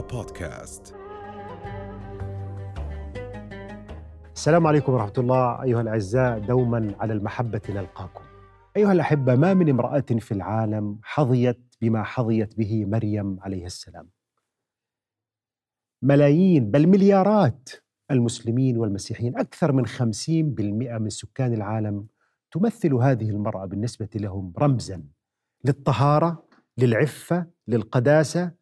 [0.00, 0.94] بودكاست.
[4.34, 5.62] السلام عليكم ورحمة الله.
[5.62, 8.24] أيها الأعزاء دوما على المحبة نلقاكم.
[8.76, 14.08] أيها الأحبة ما من امرأة في العالم حظيت بما حظيت به مريم عليه السلام؟
[16.02, 17.68] ملايين بل مليارات
[18.10, 22.06] المسلمين والمسيحيين أكثر من خمسين بالمئة من سكان العالم
[22.50, 25.04] تمثل هذه المرأة بالنسبة لهم رمزا
[25.64, 26.46] للطهارة
[26.78, 28.52] للعفة للقداسة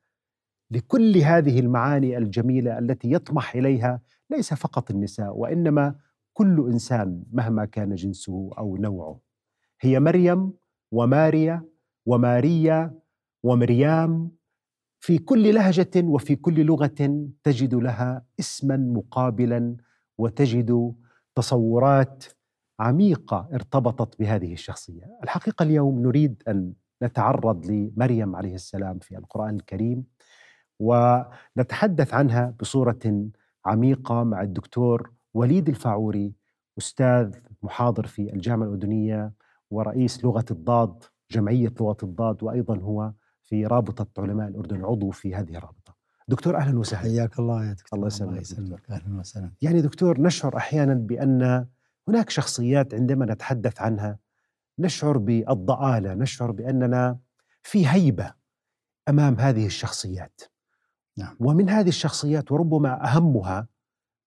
[0.73, 4.01] لكل هذه المعاني الجميلة التي يطمح إليها
[4.31, 5.95] ليس فقط النساء وإنما
[6.33, 9.21] كل إنسان مهما كان جنسه أو نوعه.
[9.81, 10.53] هي مريم
[10.93, 11.65] وماريا
[12.07, 12.98] وماريا
[13.43, 14.31] ومريام
[15.01, 19.77] في كل لهجة وفي كل لغة تجد لها اسما مقابلا
[20.19, 20.95] وتجد
[21.34, 22.25] تصورات
[22.81, 25.19] عميقة ارتبطت بهذه الشخصية.
[25.23, 30.05] الحقيقة اليوم نريد أن نتعرض لمريم عليه السلام في القرآن الكريم.
[30.79, 33.28] ونتحدث عنها بصورة
[33.67, 36.34] عميقة مع الدكتور وليد الفاعوري
[36.79, 39.33] أستاذ محاضر في الجامعة الأردنية
[39.70, 45.56] ورئيس لغة الضاد جمعية لغة الضاد وأيضا هو في رابطة علماء الأردن عضو في هذه
[45.56, 45.95] الرابطة.
[46.29, 47.03] دكتور أهلا وسهلا.
[47.03, 47.98] حياك الله يا دكتور.
[47.98, 49.53] الله يسلمك أهلا وسهلا.
[49.62, 51.67] يعني دكتور نشعر أحيانا بأن
[52.09, 54.19] هناك شخصيات عندما نتحدث عنها
[54.79, 57.19] نشعر بالضآلة نشعر بأننا
[57.62, 58.34] في هيبة
[59.09, 60.41] أمام هذه الشخصيات.
[61.18, 61.36] نعم.
[61.41, 63.68] ومن هذه الشخصيات وربما أهمها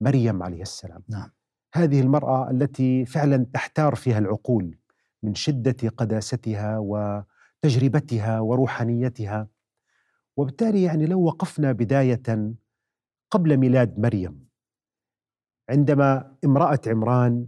[0.02, 1.32] مريم عليه السلام نعم.
[1.74, 4.78] هذه المرأة التي فعلا تحتار فيها العقول
[5.24, 9.48] من شدة قداستها وتجربتها وروحانيتها
[10.38, 12.54] وبالتالي يعني لو وقفنا بداية
[13.32, 14.46] قبل ميلاد مريم
[15.70, 17.48] عندما امرأة عمران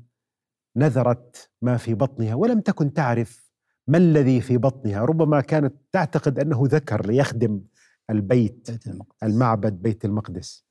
[0.75, 3.52] نذرت ما في بطنها ولم تكن تعرف
[3.88, 7.61] ما الذي في بطنها ربما كانت تعتقد أنه ذكر ليخدم
[8.09, 9.23] البيت بيت المقدس.
[9.23, 10.66] المعبد بيت المقدس.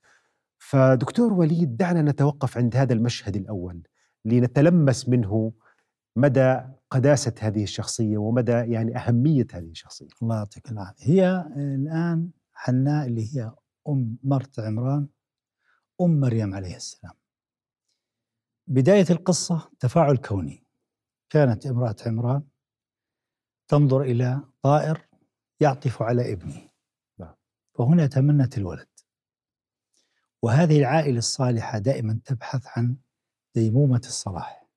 [0.57, 3.81] فدكتور وليد دعنا نتوقف عند هذا المشهد الأول
[4.25, 5.53] لنتلمس منه
[6.15, 10.07] مدى قداسة هذه الشخصية ومدى يعني أهمية هذه الشخصية.
[10.21, 11.05] الله يعطيك العافية.
[11.05, 13.51] هي الآن حناء اللي هي
[13.87, 15.07] أم مرت عمران
[16.01, 17.13] أم مريم عليه السلام.
[18.67, 20.63] بداية القصة تفاعل كوني.
[21.29, 22.43] كانت امرأة عمران
[23.67, 25.07] تنظر إلى طائر
[25.59, 26.69] يعطف على ابنه.
[27.77, 28.87] فهنا تمنت الولد.
[30.41, 32.97] وهذه العائلة الصالحة دائما تبحث عن
[33.55, 34.67] ديمومة الصلاح.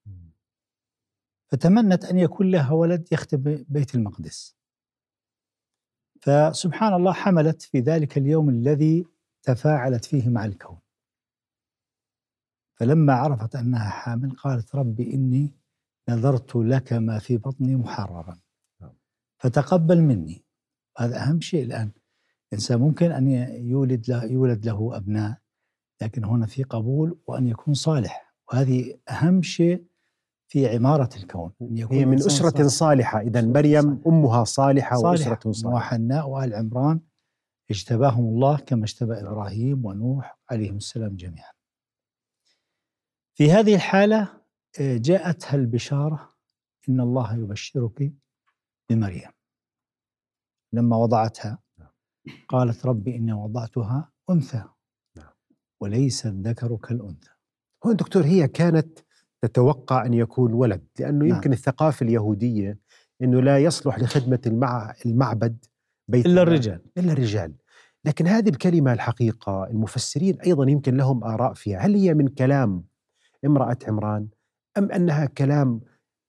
[1.48, 4.56] فتمنت أن يكون لها ولد يخدم بيت المقدس.
[6.20, 9.06] فسبحان الله حملت في ذلك اليوم الذي
[9.42, 10.78] تفاعلت فيه مع الكون.
[12.74, 15.54] فلما عرفت أنها حامل قالت ربي إني
[16.08, 18.40] نذرت لك ما في بطني محررا.
[18.80, 18.94] نعم.
[19.38, 20.44] فتقبل مني.
[20.98, 21.90] هذا أهم شيء الآن.
[22.52, 23.28] الإنسان ممكن أن
[23.66, 25.38] يولد له يولد له أبناء
[26.02, 28.34] لكن هنا في قبول وأن يكون صالح.
[28.52, 29.84] وهذه أهم شيء
[30.48, 32.68] في عمارة الكون أن يكون هي من الإنسان أسرة صالح.
[32.68, 33.20] صالحة.
[33.20, 34.02] اذا أسرة مريم صالحة.
[34.06, 35.30] أمها صالحة صالحة.
[35.30, 35.76] وأسرة صالحة.
[35.76, 37.00] وحناء وآل عمران.
[37.70, 41.52] اجتباهم الله كما اجتبى إبراهيم ونوح عليهم السلام جميعا.
[43.34, 44.40] في هذه الحالة
[44.80, 46.30] آه، جاءتها البشارة
[46.88, 48.12] إن الله يبشرك
[48.90, 49.30] بمريم.
[50.72, 51.58] لما وضعتها
[52.48, 54.64] قالت ربي إني وضعتها أنثى
[55.16, 55.32] نعم.
[55.80, 57.30] وليس الذكر كالأنثى.
[57.86, 58.98] هون دكتور هي كانت
[59.42, 61.36] تتوقع أن يكون ولد لأنه نعم.
[61.36, 62.78] يمكن الثقافة اليهودية
[63.22, 64.94] إنه لا يصلح لخدمة المع...
[65.06, 65.64] المعبد
[66.08, 66.80] بيت إلا الرجال.
[66.98, 67.54] إلا الرجال.
[68.04, 71.78] لكن هذه الكلمة الحقيقة المفسرين أيضا يمكن لهم آراء فيها.
[71.78, 72.84] هل هي من كلام
[73.44, 74.28] امرأة عمران
[74.78, 75.80] أم أنها كلام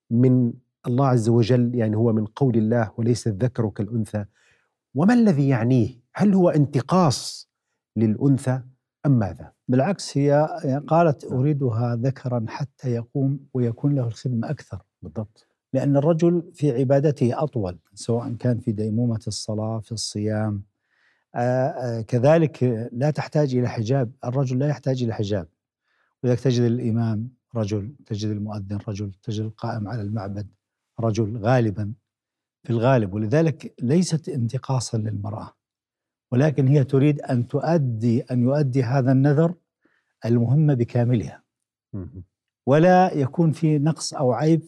[0.10, 0.54] من
[0.88, 4.26] الله عز وجل يعني هو من قول الله وليس الذكر كالأنثى؟
[4.96, 7.50] وما الذي يعنيه؟ هل هو انتقاص
[7.96, 8.62] للأنثى
[9.06, 10.48] أم ماذا؟ بالعكس هي
[10.88, 14.82] قالت أريدها ذكرا حتى يقوم ويكون له الخدمة أكثر.
[15.02, 15.48] بالضبط.
[15.74, 20.64] لأن الرجل في عبادته أطول سواء كان في ديمومة الصلاة في الصيام.
[21.36, 24.12] آه، آه، كذلك لا تحتاج إلى حجاب.
[24.26, 25.48] الرجل لا يحتاج إلى حجاب.
[26.24, 30.48] ولذلك تجد الإمام رجل تجد المؤذن رجل تجد القائم على المعبد
[31.00, 31.94] رجل غالبا.
[32.64, 35.54] في الغالب ولذلك ليست انتقاصا للمرأة
[36.32, 39.54] ولكن هي تريد أن تؤدي أن يؤدي هذا النذر
[40.26, 41.44] المهمة بكاملها.
[42.66, 44.62] ولا يكون في نقص أو عيب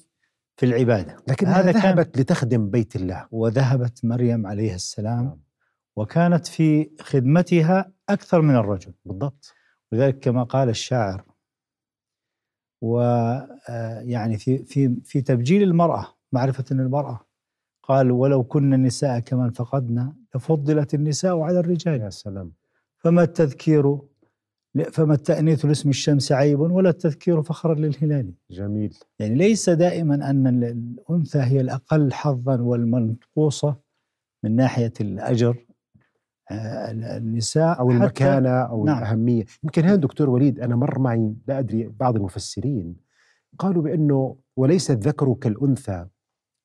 [0.57, 1.17] في العبادة.
[1.27, 3.27] لكنها هذا كان- ذهبت لتخدم بيت الله.
[3.31, 5.39] وذهبت مريم عليه السلام نعم.
[5.95, 8.93] وكانت في خدمتها أكثر من الرجل.
[9.05, 9.53] بالضبط.
[9.91, 11.25] ولذلك كما قال الشاعر
[12.81, 17.25] ويعني في في في تبجيل المرأة معرفة أن المرأة.
[17.83, 22.01] قال ولو كنا النساء كمن فقدنا لفضلت النساء على الرجال.
[22.01, 22.51] يا سلام.
[22.97, 23.97] فما التذكير
[24.91, 28.33] فما التأنيث لاسم الشمس عيب ولا التذكير فخرا للهلال.
[28.51, 28.97] جميل.
[29.19, 33.75] يعني ليس دائما أن الأنثى هي الأقل حظا والمنقوصة
[34.43, 35.65] من ناحية الأجر
[36.51, 38.97] آه، النساء أو المكانة أو نعم.
[38.97, 39.45] الأهمية.
[39.63, 42.95] يمكن هنا دكتور وليد أنا مر معي لا أدري بعض المفسرين
[43.59, 46.05] قالوا بأنه وليس الذكر كالأنثى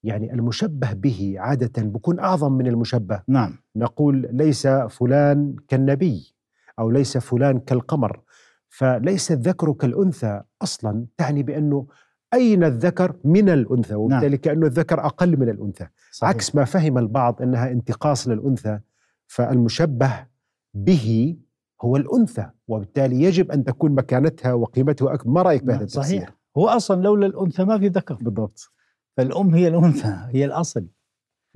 [0.02, 3.22] يعني المشبه به عادة بكون أعظم من المشبه.
[3.28, 3.58] نعم.
[3.76, 6.34] نقول ليس فلان كالنبي
[6.78, 8.20] أو ليس فلان كالقمر.
[8.68, 11.86] فليس الذكر كالأنثى أصلا تعني بأنه
[12.34, 14.36] أين الذكر من الأنثى؟ وبالتالي نعم.
[14.36, 15.86] كأنه الذكر أقل من الأنثى.
[16.12, 16.30] صحيح.
[16.30, 18.80] عكس ما فهم البعض أنها انتقاص للأنثى
[19.26, 20.26] فالمشبه
[20.74, 21.36] به
[21.82, 25.30] هو الأنثى وبالتالي يجب أن تكون مكانتها وقيمتها أكبر.
[25.30, 26.36] ما رأيك بهذا التفسير؟ صحيح.
[26.58, 28.14] هو أصلا لولا الأنثى ما في ذكر.
[28.14, 28.72] بالضبط.
[29.18, 30.86] فالأم هي الأنثى هي الأصل.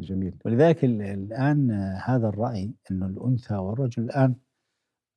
[0.00, 0.38] جميل.
[0.44, 1.70] ولذلك الآن
[2.04, 4.34] هذا الرأي أن الأنثى والرجل الآن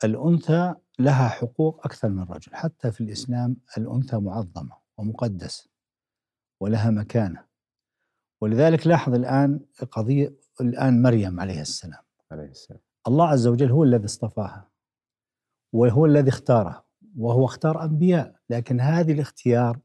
[0.03, 2.55] الأنثى لها حقوق أكثر من الرجل.
[2.55, 5.69] حتى في الإسلام الأنثى معظمة ومقدسة
[6.61, 7.45] ولها مكانة.
[8.41, 9.59] ولذلك لاحظ الآن
[9.91, 12.03] قضية الآن مريم عليه السلام.
[12.31, 12.81] عليه السلام.
[13.07, 14.69] الله عز وجل هو الذي اصطفاها
[15.73, 16.85] وهو الذي اختارها
[17.17, 18.35] وهو اختار أنبياء.
[18.49, 19.79] لكن هذه الاختيار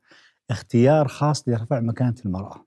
[0.50, 2.66] اختيار خاص لرفع مكانة المرأة.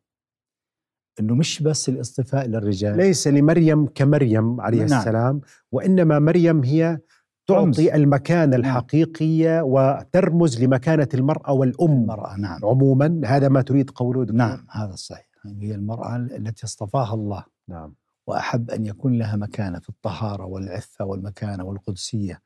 [1.19, 2.97] إنه مش بس الاصطفاء للرجال.
[2.97, 4.99] ليس لمريم كمريم عليه نعم.
[4.99, 5.41] السلام
[5.71, 6.99] وإنما مريم هي
[7.47, 7.79] تعطي رمز.
[7.79, 8.59] المكانة نعم.
[8.59, 11.91] الحقيقية وترمز لمكانة المرأة والأم.
[11.91, 12.65] المرأة نعم.
[12.65, 14.37] عموما هذا ما تريد قوله دكتور.
[14.37, 17.43] نعم هذا الصحيح هي المرأة التي اصطفاها الله.
[17.69, 17.95] نعم.
[18.27, 22.41] وأحب أن يكون لها مكانة في الطهارة والعفة والمكانة والقدسية.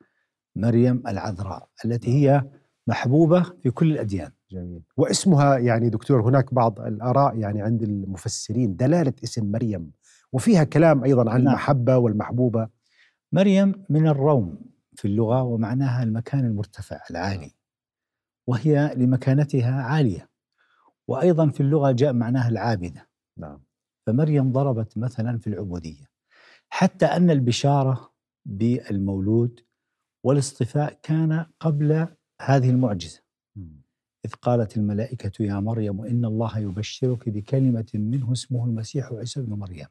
[0.56, 2.44] مريم العذراء التي هي
[2.88, 4.32] محبوبة في كل الأديان.
[4.52, 4.84] جميل.
[4.98, 8.76] واسمها يعني دكتور هناك بعض الآراء يعني عند المفسرين.
[8.76, 9.92] دلالة اسم مريم.
[10.32, 11.48] وفيها كلام أيضا عن نعم.
[11.48, 12.70] المحبة والمحبوبة.
[13.32, 14.60] مريم من الروم
[14.96, 17.52] في اللغة ومعناها المكان المرتفع العالي
[18.48, 20.30] وهي لمكانتها عالية.
[21.08, 23.10] وأيضا في اللغة جاء معناها العابدة.
[23.38, 23.64] نعم.
[24.06, 26.06] فمريم ضربت مثلا في العبودية.
[26.70, 28.14] حتى أن البشارة
[28.46, 29.60] بالمولود
[30.24, 32.08] والاصطفاء كان قبل
[32.42, 33.27] هذه المعجزة.
[34.26, 39.88] إذ قالت الملائكة يا مريم إن الله يبشرك بكلمة منه اسمه المسيح عيسى بن مريم.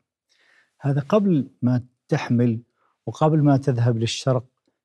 [0.80, 2.60] هذا قبل ما تحمل
[3.06, 4.44] وقبل ما تذهب للشرق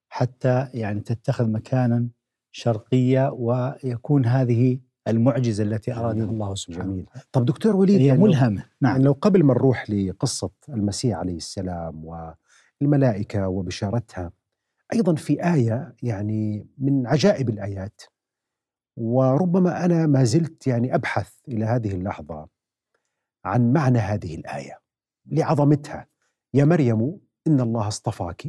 [0.10, 2.08] حتى يعني تتخذ مكانا
[2.52, 7.06] شرقية ويكون هذه المعجزة التي أرادها الله سبحانه جميل.
[7.32, 8.66] طب دكتور وليد هي يعني ملهمة.
[8.82, 8.92] نعم.
[8.92, 12.06] يعني لو قبل ما نروح لقصة المسيح عليه السلام
[12.82, 14.32] والملائكة وبشارتها
[14.94, 18.02] أيضا في آية يعني من عجائب الآيات.
[18.98, 22.48] وربما أنا ما زلت يعني أبحث إلى هذه اللحظة
[23.46, 24.80] عن معنى هذه الآية
[25.26, 26.08] لعظمتها.
[26.54, 28.48] يا مريم إن الله اصطفاك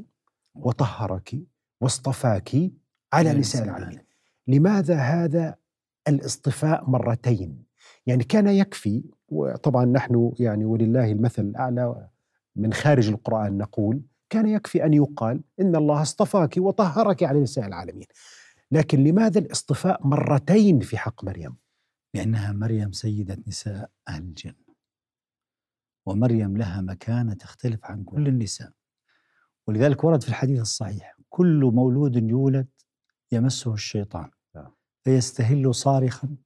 [0.55, 1.35] وطهرك
[1.81, 2.71] واصطفاك
[3.13, 4.05] على نساء العالمين
[4.47, 5.57] لماذا هذا
[6.09, 7.65] الاصطفاء مرتين؟
[8.07, 12.09] يعني كان يكفي وطبعا نحن يعني ولله المثل الأعلى
[12.57, 18.07] من خارج القرآن نقول كان يكفي أن يقال إن الله اصطفاك وطهرك على نساء العالمين.
[18.73, 21.57] لكن لماذا الاصطفاء مرتين في حق مريم؟
[22.15, 24.75] لأنها مريم سيدة نساء أهل الجنة.
[26.07, 28.73] ومريم لها مكانة تختلف عن كل النساء.
[29.67, 32.69] ولذلك ورد في الحديث الصحيح كل مولود يولد
[33.33, 34.75] يمسه الشيطان نعم.
[35.05, 36.37] فيستهل صارخا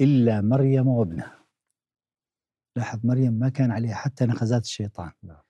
[0.00, 1.44] إلا مريم وابنها.
[2.76, 5.12] لاحظ مريم ما كان عليها حتى نخزات الشيطان.
[5.22, 5.42] نعم.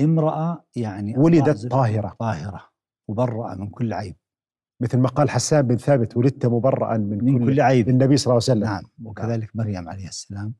[0.00, 2.16] امرأة يعني ولدت طاهرة.
[2.18, 2.70] طاهرة
[3.08, 4.16] مبرأة من كل عيب.
[4.84, 8.32] مثل ما قال حسان بن ثابت ولدت مبرأ من, من كل, كل عيب النبي صلى
[8.32, 8.64] الله عليه وسلم.
[8.64, 9.66] نعم وكذلك نعم.
[9.66, 10.54] مريم عليه السلام.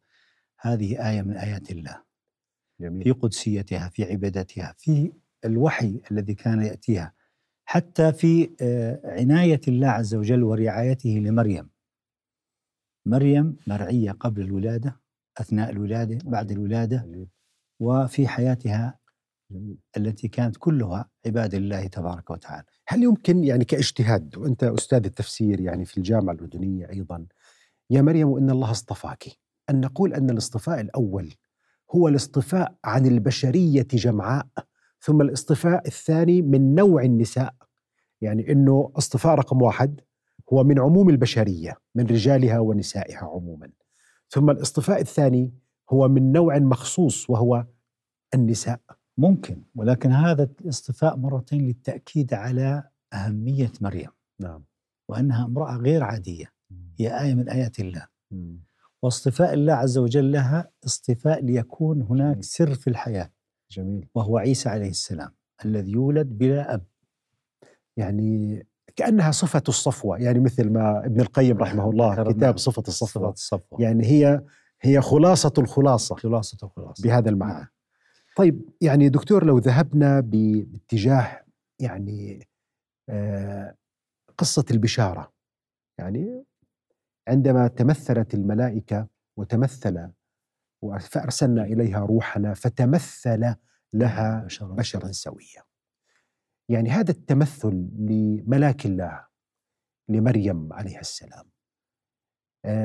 [0.61, 2.03] هذه آية من آيات الله.
[2.81, 3.05] جميل.
[3.05, 5.13] في قدسيتها في عبادتها في
[5.45, 7.13] الوحي الذي كان يأتيها
[7.65, 11.71] حتى في آه، عناية الله عز وجل ورعايته لمريم.
[13.07, 15.01] مريم مرعية قبل الولادة
[15.41, 17.29] أثناء الولادة بعد الولادة
[17.81, 18.99] وفي حياتها
[19.97, 22.65] التي كانت كلها عباد الله تبارك وتعالى.
[22.89, 27.27] هل يمكن يعني كاجتهاد وأنت أستاذ التفسير يعني في الجامعة الأردنية أيضا
[27.91, 29.25] يا مريم إن الله اصطفاك؟
[29.71, 31.35] أن نقول أن الاصطفاء الأول
[31.95, 34.47] هو الاصطفاء عن البشرية جمعاء
[35.01, 37.55] ثم الاصطفاء الثاني من نوع النساء.
[38.21, 40.01] يعني إنه اصطفاء رقم واحد
[40.53, 43.71] هو من عموم البشرية من رجالها ونسائها عموما.
[44.29, 45.55] ثم الاصطفاء الثاني
[45.91, 47.67] هو من نوع مخصوص وهو
[48.35, 48.81] النساء.
[49.19, 54.11] ممكن ولكن هذا الاصطفاء مرتين للتأكيد على أهمية مريم.
[54.41, 54.65] نعم.
[55.09, 56.53] وأنها امرأة غير عادية.
[56.99, 58.07] هي آية من آيات الله.
[59.03, 63.31] واصطفاء الله عز وجل لها اصطفاء ليكون هناك سر في الحياة.
[63.71, 64.09] جميل.
[64.15, 65.31] وهو عيسى عليه السلام
[65.65, 66.85] الذي يولد بلا أب.
[67.97, 68.67] يعني
[68.97, 73.31] كأنها صفة الصفوة يعني مثل ما ابن القيم رحمه الله كتاب صفة الصفوة.
[73.31, 73.83] الصفوة.
[73.83, 74.43] يعني هي
[74.81, 77.03] هي خلاصة الخلاصة خلاصة الخلاصة.
[77.03, 77.74] بهذا المعنى.
[78.37, 81.45] طيب يعني دكتور لو ذهبنا باتجاه
[81.81, 82.49] يعني
[83.09, 83.77] آه،
[84.39, 85.33] قصة البشارة
[85.99, 86.45] يعني
[87.29, 90.11] عندما تمثلت الملائكة وتمثل
[91.01, 93.55] فأرسلنا إليها روحنا فتمثل
[93.93, 95.63] لها بشرا سويا.
[96.69, 99.27] يعني هذا التمثل لملاك الله
[100.09, 101.54] لمريم عليها السلام.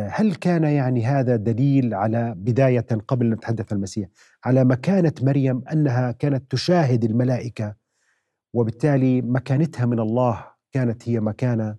[0.09, 4.09] هل كان يعني هذا دليل على بداية قبل أن نتحدث عن المسيح؟
[4.45, 7.75] على مكانة مريم أنها كانت تشاهد الملائكة
[8.53, 11.75] وبالتالي مكانتها من الله كانت هي مكانة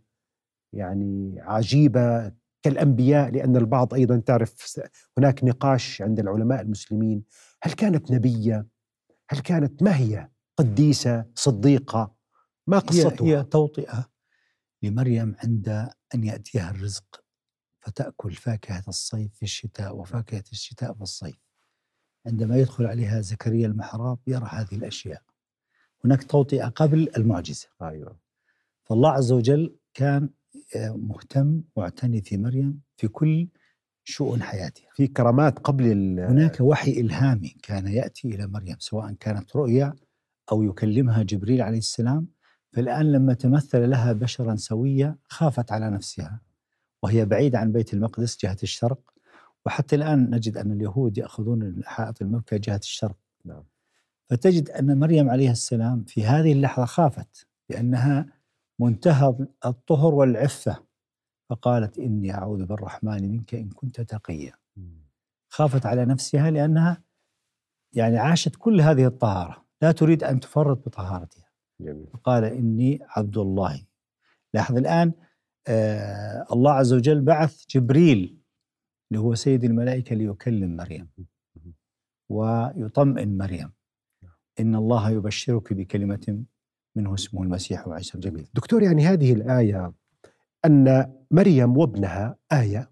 [0.72, 4.80] يعني عجيبة كالأنبياء لأن البعض أيضا تعرف
[5.18, 7.24] هناك نقاش عند العلماء المسلمين.
[7.62, 8.66] هل كانت نبية؟
[9.30, 12.14] هل كانت ما هي؟ قديسة صديقة؟
[12.66, 14.10] ما هي, قصتها؟ هي توطئة
[14.82, 15.68] لمريم عند
[16.14, 17.19] أن يأتيها الرزق.
[17.80, 21.36] فتأكل فاكهة الصيف في الشتاء وفاكهة الشتاء في الصيف.
[22.26, 25.22] عندما يدخل عليها زكريا المحراب يرى هذه الأشياء.
[26.04, 27.68] هناك توطئة قبل المعجزة.
[27.82, 28.18] أيوة.
[28.84, 30.30] فالله عز وجل كان
[30.76, 33.48] آه، مهتم معتني في مريم في كل
[34.04, 34.88] شؤون حياتها.
[34.94, 35.84] في كرامات قبل
[36.20, 39.94] هناك وحي إلهامي كان يأتي إلى مريم سواء كانت رؤيا
[40.52, 42.26] أو يكلمها جبريل عليه السلام.
[42.72, 46.40] فالآن لما تمثل لها بشرا سويا خافت على نفسها.
[47.02, 49.00] وهي بعيدة عن بيت المقدس جهة الشرق.
[49.66, 53.16] وحتى الآن نجد أن اليهود يأخذون حائط المكة جهة الشرق.
[53.44, 53.64] نعم.
[54.30, 58.26] فتجد أن مريم عليه السلام في هذه اللحظة خافت لأنها
[58.78, 60.84] منتهى الطهر والعفة.
[61.50, 64.52] فقالت إني أعوذ بالرحمن منك إن كنت تقيا.
[65.48, 67.02] خافت على نفسها لأنها
[67.92, 69.64] يعني عاشت كل هذه الطهارة.
[69.82, 71.50] لا تريد أن تفرط بطهارتها.
[71.80, 72.06] جميل.
[72.24, 73.86] قال إني عبد الله.
[74.54, 75.12] لاحظ الآن
[75.68, 78.40] آه الله عز وجل بعث جبريل
[79.10, 81.08] اللي هو سيد الملائكة ليكلم مريم
[82.28, 83.72] ويطمئن مريم.
[84.60, 86.44] إن الله يبشرك بكلمة
[86.96, 89.92] منه اسمه المسيح وعيسى الجميل دكتور يعني هذه الآية
[90.64, 92.90] أن مريم وابنها آية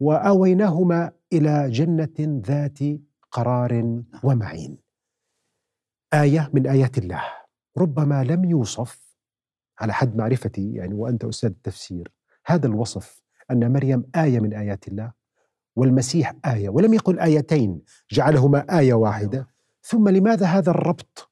[0.00, 2.78] وآويناهما إلى جنة ذات
[3.30, 4.78] قرار ومعين.
[6.14, 7.22] آية من آيات الله.
[7.78, 9.07] ربما لم يوصف
[9.80, 12.12] على حد معرفتي يعني وأنت أستاذ التفسير
[12.46, 15.12] هذا الوصف أن مريم آية من آيات الله
[15.76, 19.48] والمسيح آية ولم يقل آيتين جعلهما آية واحدة.
[19.82, 21.30] ثم لماذا هذا الربط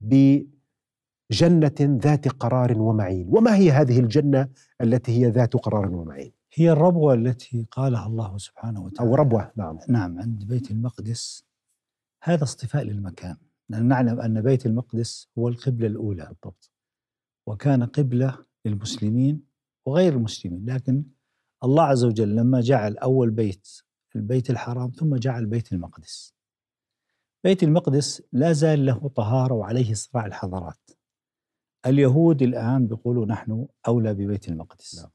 [0.00, 4.48] بجنة ذات قرار ومعين؟ وما هي هذه الجنة
[4.80, 9.10] التي هي ذات قرار ومعين؟ هي الربوة التي قالها الله سبحانه وتعالى.
[9.10, 9.78] أو ربوة نعم.
[9.88, 11.44] نعم عند بيت المقدس.
[12.22, 13.36] هذا اصطفاء للمكان.
[13.68, 16.24] لأن نعلم أن بيت المقدس هو القبلة الأولى.
[16.24, 16.69] بالضبط.
[17.46, 19.42] وكان قبلة للمسلمين
[19.86, 21.04] وغير المسلمين لكن
[21.64, 23.68] الله عز وجل لما جعل أول بيت
[24.16, 26.34] البيت الحرام ثم جعل بيت المقدس.
[27.44, 30.90] بيت المقدس لا زال له طهارة وعليه صراع الحضارات.
[31.86, 34.98] اليهود الآن بيقولوا نحن أولى ببيت المقدس.
[34.98, 35.10] نعم.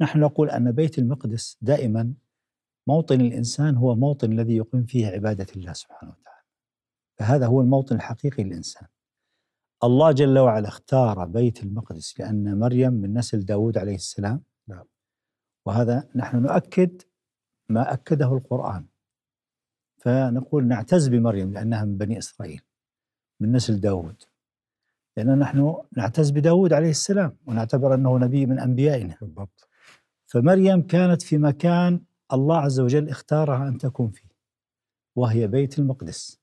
[0.00, 2.14] نحن نقول أن بيت المقدس دائما
[2.86, 6.42] موطن الإنسان هو موطن الذي يقيم فيه عبادة الله سبحانه وتعالى.
[7.18, 8.88] فهذا هو الموطن الحقيقي للإنسان.
[9.84, 14.42] الله جل وعلا اختار بيت المقدس لأن مريم من نسل داود عليه السلام.
[14.68, 14.84] نعم.
[15.66, 17.02] وهذا نحن نؤكد
[17.68, 18.86] ما أكده القرآن.
[19.98, 22.60] فنقول نعتز بمريم لأنها من بني إسرائيل
[23.40, 24.22] من نسل داود.
[25.16, 29.16] لأن نحن نعتز بداود عليه السلام ونعتبر أنه نبي من أنبيائنا.
[29.20, 29.68] بالضبط.
[30.26, 34.28] فمريم كانت في مكان الله عز وجل اختارها أن تكون فيه
[35.16, 36.41] وهي بيت المقدس.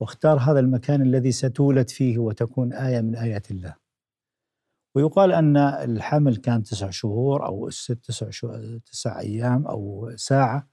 [0.00, 3.74] واختار هذا المكان الذي ستولد فيه وتكون آية من آيات الله.
[4.94, 8.30] ويقال أن الحمل كان تسع شهور أو ست تسع,
[8.86, 10.68] تسع أيام أو ساعة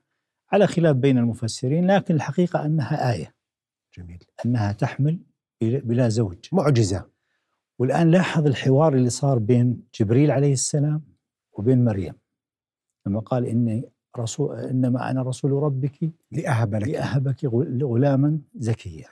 [0.51, 3.35] على خلاف بين المفسرين لكن الحقيقة أنها آية.
[3.97, 4.23] جميل.
[4.45, 5.19] أنها تحمل
[5.61, 6.37] بلا بلا زوج.
[6.51, 7.09] معجزة.
[7.79, 11.03] والآن لاحظ الحوار اللي صار بين جبريل عليه السلام
[11.53, 12.13] وبين مريم.
[13.07, 19.07] لما قال إني رسول إنما أنا رسول ربك لأهب لك لأهبك غل- غلاما زكيا.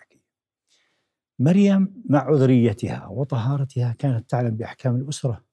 [1.40, 5.44] مريم مع عذريتها وطهارتها كانت تعلم بأحكام الأسرة.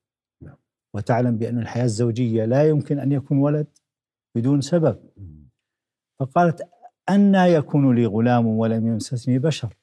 [0.42, 0.56] نعم.
[0.94, 3.66] وتعلم بأن الحياة الزوجية لا يمكن أن يكون ولد
[4.34, 4.98] بدون سبب.
[6.20, 6.68] فقالت
[7.08, 9.76] أنا يكون لي غلام ولم يمسسني بشر.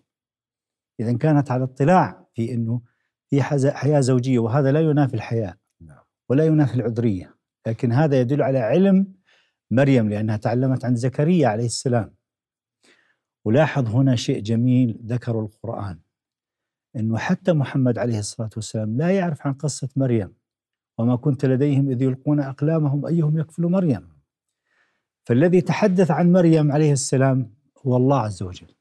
[1.00, 2.82] إذا كانت على اطلاع في أنه
[3.30, 3.42] في
[3.72, 5.56] حياة زوجية وهذا لا ينافي الحياة.
[5.82, 6.04] نعم.
[6.30, 7.36] ولا ينافي العذرية.
[7.68, 9.14] لكن هذا يدل على علم
[9.72, 12.14] مريم لأنها تعلمت عن زكريا عليه السلام.
[13.46, 16.00] ولاحظ هنا شيء جميل ذكره القرآن
[16.96, 20.34] أنه حتى محمد عليه الصلاة والسلام لا يعرف عن قصة مريم
[20.98, 24.14] وما كنت لديهم إذ يلقون أقلامهم أيهم يكفل مريم.
[25.24, 28.76] فالذي تحدث عن مريم عليه السلام هو الله عز وجل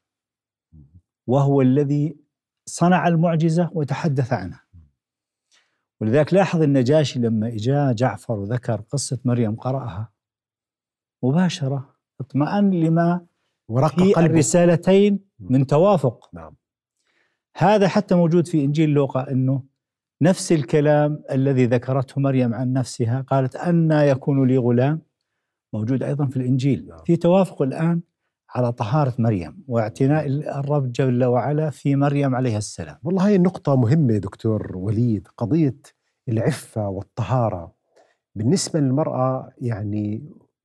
[1.27, 2.17] وهو الذي
[2.65, 4.63] صنع المعجزة وتحدث عنها.
[6.01, 10.12] ولذلك لاحظ النجاشي لما جاء جعفر وذكر قصة مريم قرأها
[11.23, 11.89] مباشرة
[12.21, 13.25] اطمأن لما
[13.67, 14.25] ورق في قلبه.
[14.25, 16.29] الرسالتين من توافق.
[16.33, 16.55] نعم.
[17.57, 19.63] هذا حتى موجود في إنجيل لوقا أنه
[20.21, 25.01] نفس الكلام الذي ذكرته مريم عن نفسها قالت أن يكون لي غلام.
[25.73, 26.87] موجود أيضا في الإنجيل.
[26.87, 26.99] نعم.
[27.05, 28.01] في توافق الآن
[28.49, 30.27] على طهارة مريم واعتناء
[30.59, 32.97] الرب جل وعلا في مريم عليها السلام.
[33.03, 35.75] والله هي النقطة مهمة دكتور وليد قضية
[36.29, 37.73] العفة والطهارة.
[38.35, 40.23] بالنسبة للمرأة يعني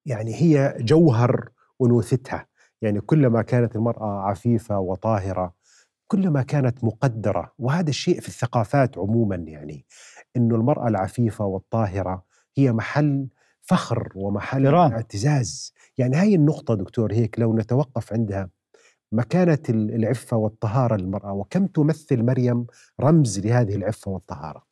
[0.09, 1.49] يعني هي جوهر
[1.83, 2.47] أنوثتها
[2.83, 5.55] يعني كلما كانت المرأة عفيفة وطاهرة
[6.07, 9.87] كلما كانت مقدرة وهذا الشيء في الثقافات عموما يعني
[10.37, 12.25] أنه المرأة العفيفة والطاهرة
[12.57, 13.29] هي محل
[13.63, 14.93] فخر ومحل احترام.
[14.93, 15.75] اعتزاز.
[15.99, 18.51] يعني هاي النقطة دكتور هيك لو نتوقف عندها
[19.13, 22.67] مكانة ال- العفة والطهارة للمرأة وكم تمثل مريم
[23.01, 24.63] رمز لهذه العفة والطهارة؟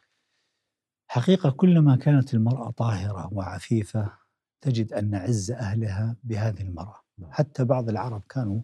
[1.08, 4.12] حقيقة كلما كانت المرأة طاهرة وعفيفة
[4.60, 7.32] تجد أن عز أهلها بهذه المرأة نعم.
[7.32, 8.60] حتى بعض العرب كانوا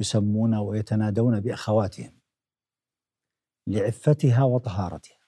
[0.00, 2.12] يسمون ويتنادون بأخواتهم
[3.66, 5.18] لعفتها وطهارتها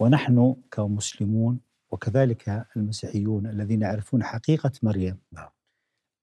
[0.00, 5.50] ونحن كمسلمون وكذلك المسيحيون الذين يعرفون حقيقة مريم نعم.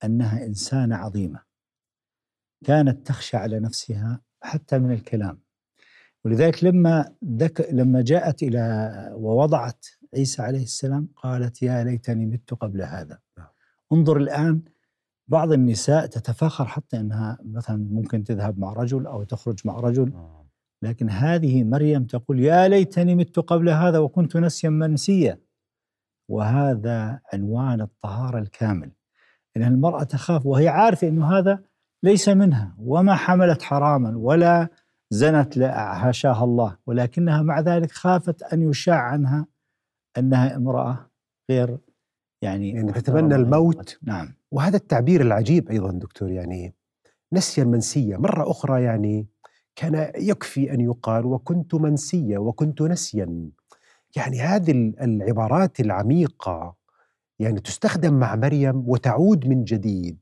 [0.04, 1.44] أنها إنسانة عظيمة
[2.66, 5.40] كانت تخشى على نفسها حتى من الكلام
[6.26, 12.82] ولذلك لما ذك لما جاءت إلى ووضعت عيسى عليه السلام قالت يا ليتني مت قبل
[12.82, 13.20] هذا.
[13.38, 13.48] نعم.
[13.94, 14.62] انظر الآن
[15.28, 20.14] بعض النساء تتفاخر حتى أنها مثلا ممكن تذهب مع رجل أو تخرج مع رجل.
[20.82, 25.40] لكن هذه مريم تقول يا ليتني مت قبل هذا وكنت نسيا منسيا.
[26.30, 28.92] وهذا عنوان الطهارة الكامل.
[29.58, 31.64] إن المرأة تخاف وهي عارفة أنه هذا
[32.04, 34.68] ليس منها وما حملت حراما ولا
[35.10, 36.78] زنت لا حاشاها الله.
[36.86, 39.46] ولكنها مع ذلك خافت أن يشاع عنها
[40.18, 41.10] أنها امرأة
[41.52, 41.78] غير
[42.42, 42.92] يعني يعني.
[42.92, 43.98] تتمنى الموت.
[44.04, 44.34] نعم.
[44.52, 46.74] وهذا التعبير العجيب أيضا دكتور يعني
[47.34, 49.28] نسيا منسيا مرة أخرى يعني
[49.76, 53.50] كان يكفي أن يقال وكنت منسيا وكنت نسيا.
[54.16, 56.76] يعني هذه ال- العبارات العميقة
[57.40, 60.18] يعني تستخدم مع مريم وتعود من جديد.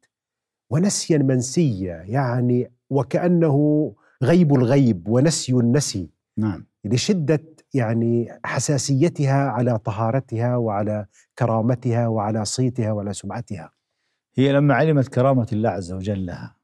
[0.70, 6.10] ونسيا منسيا يعني وكأنه غيب الغيب ونسي النسي.
[6.38, 6.66] نعم.
[6.86, 11.06] لشدة يعني حساسيتها على طهارتها وعلى
[11.40, 13.72] كرامتها وعلى صيتها وعلى سمعتها
[14.36, 16.56] هي لما علمت كرامة الله عز وجل لها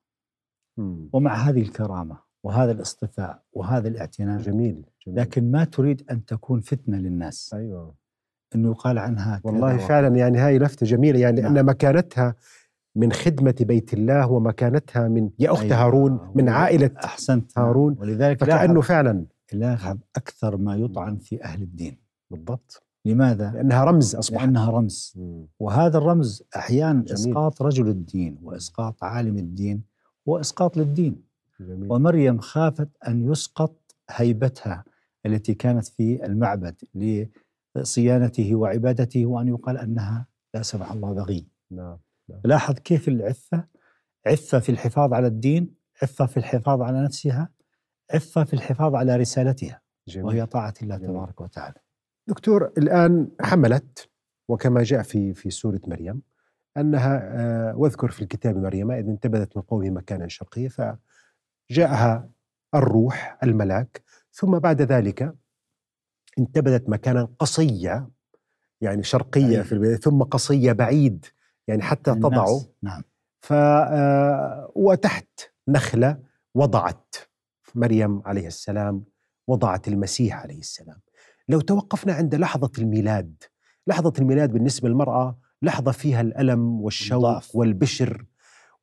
[0.77, 1.09] مم.
[1.13, 5.19] ومع هذه الكرامة وهذا الاصطفاء وهذا الاعتناء جميل, جميل.
[5.19, 7.95] لكن ما تريد أن تكون فتنة للناس أيوه
[8.55, 9.77] أنه يقال عنها والله.
[9.77, 11.57] فعلا يعني هاي لفتة جميلة يعني نعم.
[11.57, 12.35] أن مكانتها
[12.95, 15.75] من خدمة بيت الله ومكانتها من يا أخت أيوة.
[15.75, 17.95] هارون من عائلة أحسنت هارون.
[17.99, 21.97] ولذلك لاحظ, فعلا لاحظ أكثر ما يطعن في أهل الدين.
[22.31, 22.83] بالضبط.
[23.05, 24.43] لماذا؟ لأنها رمز أصبحت.
[24.43, 25.13] لأنها رمز.
[25.15, 25.47] مم.
[25.59, 27.13] وهذا الرمز أحيانا جميل.
[27.13, 29.83] إسقاط رجل الدين وإسقاط عالم الدين
[30.29, 31.23] هو إسقاط للدين.
[31.59, 31.91] جميل.
[31.91, 34.83] ومريم خافت أن يسقط هيبتها
[35.25, 36.75] التي كانت في المعبد
[37.75, 41.47] لصيانته وعبادته وأن يقال أنها لا سمح الله بغي.
[41.71, 41.97] نعم.
[42.45, 43.63] لاحظ كيف العفة؟
[44.27, 47.49] عفة في الحفاظ على الدين عفة في الحفاظ على نفسها
[48.11, 51.09] عفة في الحفاظ على رسالتها جميل وهي طاعة الله جميل.
[51.09, 51.75] تبارك وتعالى
[52.27, 54.09] دكتور الآن حملت
[54.49, 56.21] وكما جاء في في سورة مريم
[56.77, 60.69] أنها آه، واذكر في الكتاب مريم إذ انتبذت من قومه مكانا شرقيا
[61.69, 62.29] فجاءها
[62.75, 65.35] الروح الملاك ثم بعد ذلك
[66.39, 68.09] انتبذت مكانا قصيا
[68.81, 69.61] يعني شرقية بعيد.
[69.61, 71.25] في البدايه ثم قصية بعيد
[71.67, 72.11] يعني حتى.
[72.15, 73.03] تضعوا نعم
[73.41, 76.19] ف آه، وتحت نخلة
[76.55, 77.15] وضعت
[77.75, 79.03] مريم عليه السلام
[79.47, 80.99] وضعت المسيح عليه السلام.
[81.49, 83.43] لو توقفنا عند لحظة الميلاد
[83.87, 87.55] لحظة الميلاد بالنسبة للمرأة لحظة فيها الألم والشوق.
[87.55, 88.25] والبشر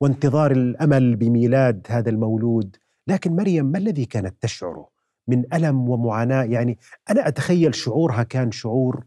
[0.00, 2.76] وانتظار الأمل بميلاد هذا المولود.
[3.06, 4.88] لكن مريم ما الذي كانت تشعره
[5.28, 6.78] من ألم ومعاناة؟ يعني
[7.10, 9.04] أنا أتخيل شعورها كان شعور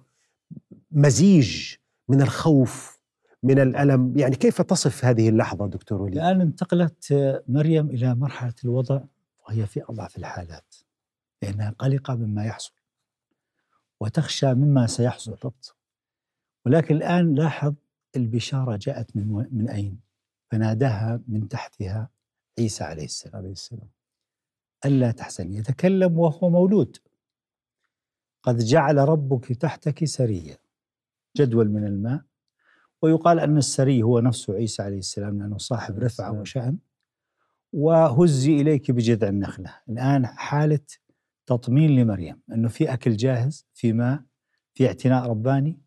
[0.91, 1.75] مزيج
[2.09, 2.99] من الخوف
[3.43, 4.13] من الألم.
[4.17, 7.13] يعني كيف تصف هذه اللحظة دكتور وليد؟ الآن انتقلت
[7.47, 8.99] مريم إلى مرحلة الوضع.
[9.47, 10.75] وهي في أضعف الحالات
[11.41, 12.73] لأنها قلقة مما يحصل
[13.99, 15.75] وتخشى مما سيحصل بالضبط.
[16.65, 17.73] ولكن الآن لاحظ
[18.15, 19.99] البشارة جاءت من و- من أين؟
[20.51, 22.09] فناداها من تحتها
[22.59, 23.35] عيسى عليه السلام.
[23.35, 23.89] عليه السلام.
[24.85, 26.97] ألا تحزني يتكلم وهو مولود.
[28.43, 30.57] قد جعل ربك تحتك سريا
[31.37, 32.21] جدول من الماء
[33.01, 36.77] ويقال أن السري هو نفسه عيسى عليه السلام لأنه صاحب رفعة وشأن.
[37.73, 39.75] وهزي إليك بجذع النخلة.
[39.89, 40.79] الآن حالة
[41.45, 44.21] تطمين لمريم أنه في أكل جاهز في ماء
[44.73, 45.79] في اعتناء رباني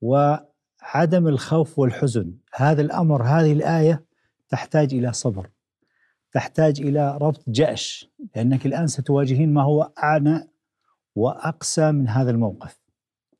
[0.00, 2.34] وعدم الخوف والحزن.
[2.54, 4.04] هذا الأمر هذه الآية
[4.48, 5.50] تحتاج إلى صبر
[6.32, 10.50] تحتاج إلى ربط جأش لأنك الآن ستواجهين ما هو أعنى
[11.14, 12.80] وأقسى من هذا الموقف.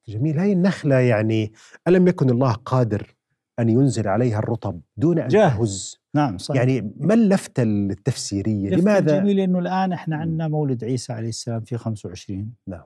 [0.09, 0.39] جميل.
[0.39, 1.53] هاي النخلة يعني
[1.89, 3.15] ألم يكن الله قادر
[3.59, 5.57] أن ينزل عليها الرطب دون أن جاهز.
[5.57, 6.01] تهز.
[6.15, 6.61] نعم صحيح.
[6.63, 11.61] يعني ما اللفتة التفسيرية؟ لفتة لماذا؟ جميل إنه الآن إحنا عندنا مولد عيسى عليه السلام
[11.61, 12.85] في 25 نعم.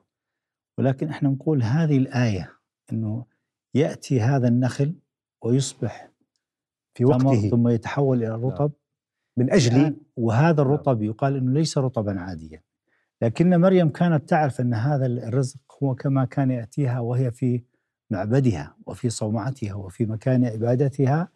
[0.77, 2.53] ولكن إحنا نقول هذه الآية
[2.91, 3.25] إنه
[3.75, 4.95] يأتي هذا النخل
[5.43, 6.11] ويصبح
[6.93, 7.49] في وقته.
[7.49, 8.71] ثم يتحول إلى رطب
[9.37, 12.61] من أجل الآن وهذا الرطب يقال إنه ليس رطبا عاديا.
[13.21, 17.61] لكن مريم كانت تعرف إن هذا الرزق هو كما كان يأتيها وهي في
[18.09, 21.27] معبدها وفي صومعتها وفي مكان عبادتها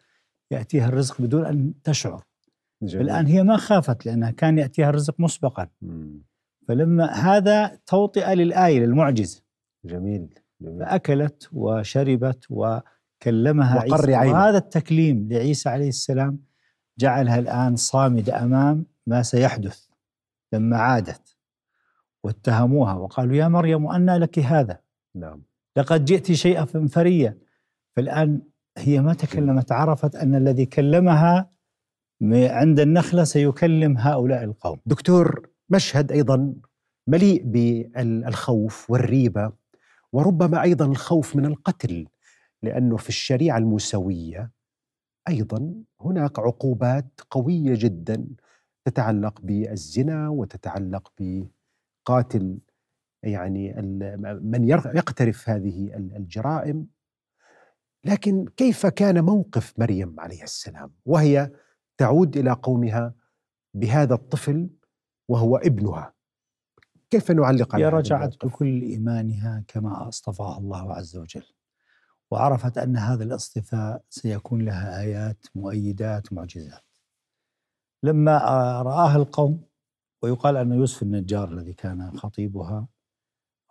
[0.50, 2.24] يأتيها الرزق بدون أن تشعر.
[2.82, 3.10] جميل.
[3.10, 5.68] الآن هي ما خافت لأنها كان يأتيها الرزق مسبقا.
[5.82, 6.22] مم.
[6.68, 9.42] فلما هذا توطئة للآية للمعجزة.
[9.84, 10.78] جميل جميل.
[10.78, 14.34] فأكلت وشربت وكلمها وقر عيسى عينها.
[14.34, 16.38] وهذا التكليم لعيسى عليه السلام
[16.98, 19.86] جعلها الآن صامدة أمام ما سيحدث
[20.52, 21.36] لما عادت.
[22.24, 24.80] واتهموها وقالوا يا مريم أنى لك هذا.
[25.14, 25.42] نعم.
[25.76, 27.38] لقد جئت شيئا فريا
[27.96, 28.42] فالآن
[28.78, 31.50] هي ما تكلمت عرفت أن الذي كلمها
[32.32, 34.80] عند النخلة سيكلم هؤلاء القوم.
[34.86, 36.54] دكتور مشهد أيضا
[37.06, 39.52] مليء بالخوف والريبة
[40.12, 42.06] وربما أيضا الخوف من القتل
[42.62, 44.50] لأنه في الشريعة الموسوية
[45.28, 48.26] أيضا هناك عقوبات قوية جدا
[48.84, 52.58] تتعلق بالزنا وتتعلق بقاتل
[53.24, 56.86] يعني ال- من يقترف هذه ال- الجرائم.
[58.04, 61.50] لكن كيف كان موقف مريم عليه السلام؟ وهي
[61.98, 63.14] تعود إلى قومها
[63.74, 64.70] بهذا الطفل
[65.28, 66.14] وهو ابنها.
[67.10, 71.44] كيف نعلق على هي رجعت؟ بكل إيمانها كما أصطفاها الله عز وجل
[72.30, 76.82] وعرفت أن هذا الاصطفاء سيكون لها آيات مؤيدات معجزات.
[78.02, 79.64] لما آه، رآها القوم
[80.22, 82.88] ويقال أن يوسف النجار الذي كان خطيبها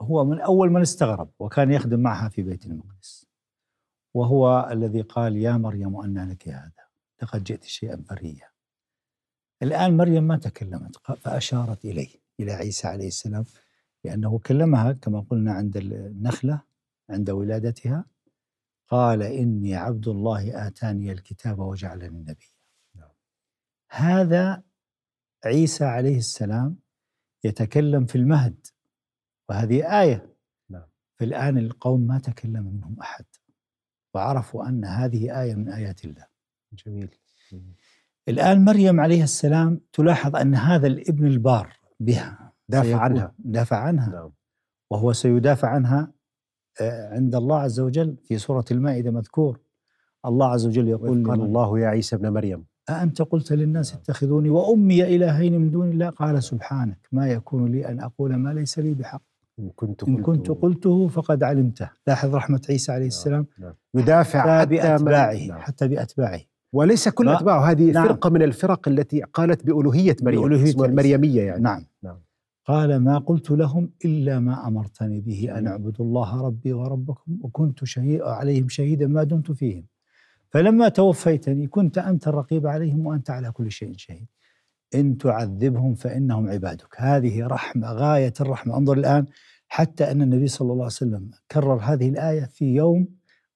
[0.02, 3.28] هو من أول من استغرب وكان يخدم معها في بيت المقدس.
[4.14, 6.84] وهو الذي قال يا مريم أنى لك هذا
[7.22, 8.50] لقد جئت شيئا فريا
[9.62, 13.46] الآن مريم ما تكلمت فأشارت إليه إلى عيسى عليه السلام
[14.04, 16.62] لأنه كلمها كما قلنا عند النخلة
[17.10, 18.06] عند ولادتها
[18.88, 22.54] قال إني عبد الله آتاني الكتاب وجعلني نبيا.
[22.96, 23.10] نعم.
[23.90, 24.64] هذا
[25.46, 26.78] عيسى عليه السلام
[27.44, 28.68] يتكلم في المهد
[29.54, 30.36] وهذه آية.
[30.70, 30.84] نعم.
[31.20, 33.26] فالآن القوم ما تكلم منهم أحد
[34.14, 36.28] وعرفوا أن هذه آية من آيات الله.
[36.74, 37.10] جميل.
[38.30, 43.36] الآن مريم عليه السلام تلاحظ أن هذا الابن البار بها دافع عنها.
[43.40, 44.10] دافع عنها.
[44.10, 44.32] نعم.
[44.90, 46.12] وهو سيدافع عنها
[46.82, 49.60] آه، عند الله عز وجل في سورة المائدة مذكور.
[50.26, 52.66] الله عز وجل يقول قال الله يا عيسى ابن مريم.
[52.90, 54.02] أأنت قلت للناس نعم.
[54.02, 58.80] اتخذوني وأمي إلهين من دون الله؟ قال سبحانك ما يكون لي أن أقول ما ليس
[58.80, 59.33] لي بحق.
[59.60, 61.08] إن كنت إن كنت قلته.
[61.08, 63.74] فقد علمته لاحظ رحمة عيسى عليه السلام نعم.
[63.96, 65.60] يدافع حتى بأتباعه نعم.
[65.60, 66.42] حتى بأتباعه
[66.74, 68.08] وليس كل أتباعه هذه نعم.
[68.08, 70.86] فرقة من الفرق التي قالت بألوهية مريم بألوهية.
[70.86, 72.18] المريمية يعني نعم نعم.
[72.66, 75.74] قال ما قلت لهم إلا ما أمرتني به أن نعم.
[75.74, 79.86] أعبدوا الله ربي وربكم وكنت شهيد عليهم شهيدا ما دمت فيهم
[80.50, 84.28] فلما توفيتني كنت أنت الرقيب عليهم وأنت على كل شيء شهيد
[84.96, 86.96] إن تعذبهم فإنهم عبادك.
[86.98, 88.78] هذه رحمة غاية الرحمة.
[88.78, 89.26] انظر الآن
[89.68, 93.08] حتى أن النبي صلى الله عليه وسلم كرر هذه الآية في يوم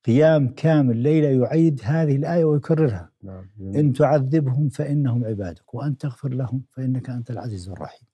[0.06, 3.12] قيام كامل ليلة يعيد هذه الآية ويكررها.
[3.23, 8.08] نعم إن تعذبهم فإنهم عبادك وأن تغفر لهم فإنك أنت العزيز الرحيم.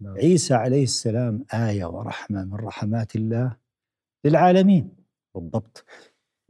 [0.00, 0.14] نعم.
[0.14, 3.56] عيسى عليه السلام آية ورحمة من رحمات الله
[4.24, 4.88] للعالمين.
[5.34, 5.84] بالضبط.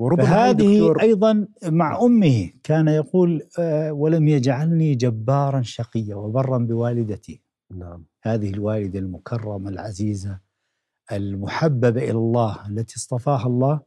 [0.02, 2.00] وربما دكتور أيضا مع.
[2.02, 10.40] أمه كان يقول آه، ولم يجعلني جبارا شقيا وبرا بوالدتي نعم هذه الوالدة المكرمة العزيزة
[11.12, 13.80] المحببة إلى الله التي اصطفاها الله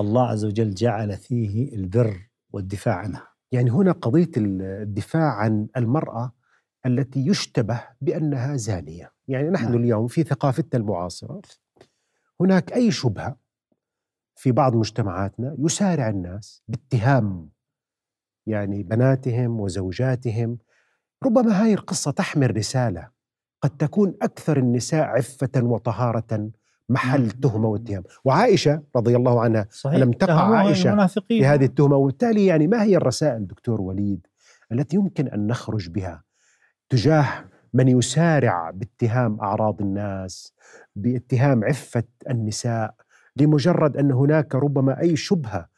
[0.00, 6.32] الله عز وجل جعل فيه البر والدفاع عنها يعني هنا قضية الدفاع عن المرأة
[6.86, 9.74] التي يشتبه بأنها زانية يعني نحن نعم.
[9.74, 11.40] اليوم في ثقافتنا المعاصرة
[12.40, 13.41] هناك أي شبهة
[14.34, 17.50] في بعض مجتمعاتنا يسارع الناس باتهام
[18.46, 20.58] يعني بناتهم وزوجاتهم.
[21.24, 23.08] ربما هاي القصة تحمل رسالة
[23.62, 26.50] قد تكون أكثر النساء عفة وطهارة
[26.88, 27.30] محل نعم.
[27.30, 28.02] تهمة واتهام.
[28.24, 29.96] وعائشة رضي الله عنها صحيح.
[29.96, 34.26] ألم تقع عائشة في هذه التهمة؟ وبالتالي يعني ما هي الرسائل دكتور وليد
[34.72, 36.22] التي يمكن أن نخرج بها
[36.88, 40.54] تجاه من يسارع باتهام أعراض الناس
[40.96, 42.94] باتهام عفة النساء
[43.36, 45.68] لمجرد أن هناك ربما أي شبهة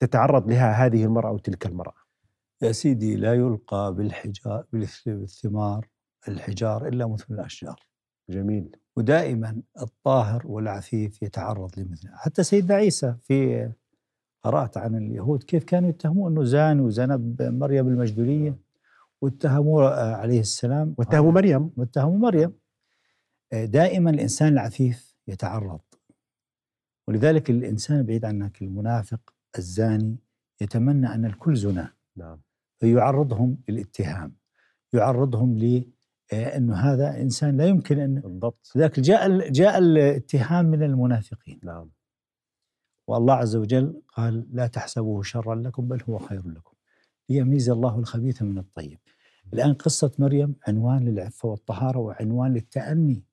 [0.00, 1.94] تتعرض لها هذه المرأة أو تلك المرأة.
[2.62, 4.64] يا سيدي لا يلقى بالحجار
[5.06, 5.88] بالثمار
[6.28, 7.80] الحجار إلا مثل الأشجار.
[8.30, 8.76] جميل.
[8.96, 13.70] ودائما الطاهر والعفيف يتعرض لمثله حتى سيدنا عيسى في
[14.42, 18.58] قرأت عن اليهود كيف كانوا يتهموه أنه زان وزنب مريم المجدلية
[19.20, 20.94] واتهموه عليه السلام.
[20.98, 21.70] واتهموا مريم.
[21.76, 22.52] واتهموا مريم.
[23.52, 25.80] دائما الإنسان العفيف يتعرض
[27.10, 29.20] ولذلك الإنسان بعيد عنك المنافق
[29.58, 30.16] الزاني
[30.60, 31.92] يتمنى أن الكل زنا.
[32.16, 32.40] نعم.
[32.78, 34.34] فيعرضهم للاتهام.
[34.92, 35.84] يعرضهم ل
[36.32, 38.72] إنه هذا إنسان لا يمكن أن بالضبط.
[38.74, 41.60] لذلك جاء جاء الاتهام من المنافقين.
[41.62, 41.90] نعم.
[43.06, 46.74] والله عز وجل قال لا تحسبوه شرا لكم بل هو خير لكم.
[47.28, 48.98] ليميز الله الخبيث من الطيب.
[49.52, 53.24] الآن قصة مريم عنوان للعفة والطهارة وعنوان للتأني.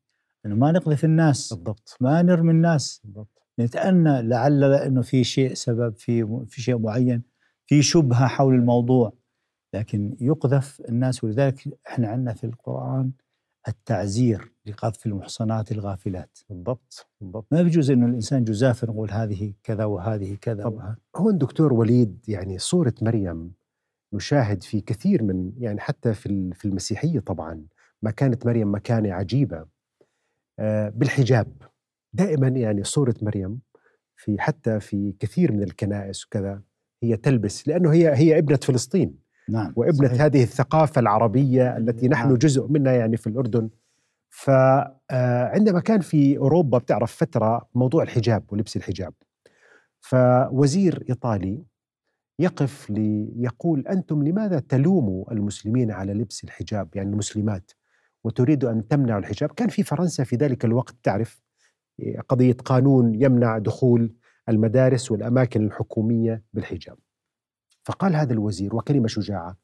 [0.46, 1.54] أنه ما نقذف الناس.
[1.54, 1.98] بالضبط.
[2.02, 3.02] ما نرمي الناس.
[3.04, 3.47] بالضبط.
[3.60, 7.24] نتأنى لعل أنه في شيء سبب في في شيء معين
[7.65, 9.13] في شبهة حول الموضوع.
[9.74, 13.12] لكن يقذف الناس ولذلك إحنا عندنا في القرآن
[13.67, 16.39] التعزير لقذف المحصنات الغافلات.
[16.50, 17.46] بالضبط بالضبط.
[17.52, 20.96] ما بيجوز إنه الإنسان جزاف نقول هذه كذا وهذه كذا طب وهذه.
[21.15, 23.54] هون دكتور وليد يعني صورة مريم
[24.13, 27.65] نشاهد في كثير من يعني حتى في في المسيحية طبعا
[28.02, 29.65] ما كانت مريم مكانة عجيبة.
[30.60, 31.48] آه، بالحجاب.
[32.18, 33.60] دائما يعني صورة مريم
[34.16, 36.62] في حتى في كثير من الكنائس وكذا
[37.04, 39.16] هي تلبس لأنه هي هي ابنة فلسطين
[39.50, 40.22] نعم وابنة صحيح.
[40.22, 42.38] هذه الثقافة العربية التي نحن نعم.
[42.38, 43.70] جزء منها يعني في الأردن
[44.30, 49.14] فعندما كان في أوروبا بتعرف فترة موضوع الحجاب ولبس الحجاب
[50.00, 51.64] فوزير إيطالي
[52.40, 57.72] يقف ليقول أنتم لماذا تلوموا المسلمين على لبس الحجاب يعني المسلمات
[58.24, 61.42] وتريد أن تمنعوا الحجاب كان في فرنسا في ذلك الوقت تعرف
[62.30, 64.14] قضية قانون يمنع دخول
[64.50, 66.98] المدارس والأماكن الحكومية بالحجاب.
[67.84, 69.58] فقال هذا الوزير وكلمة شجاعة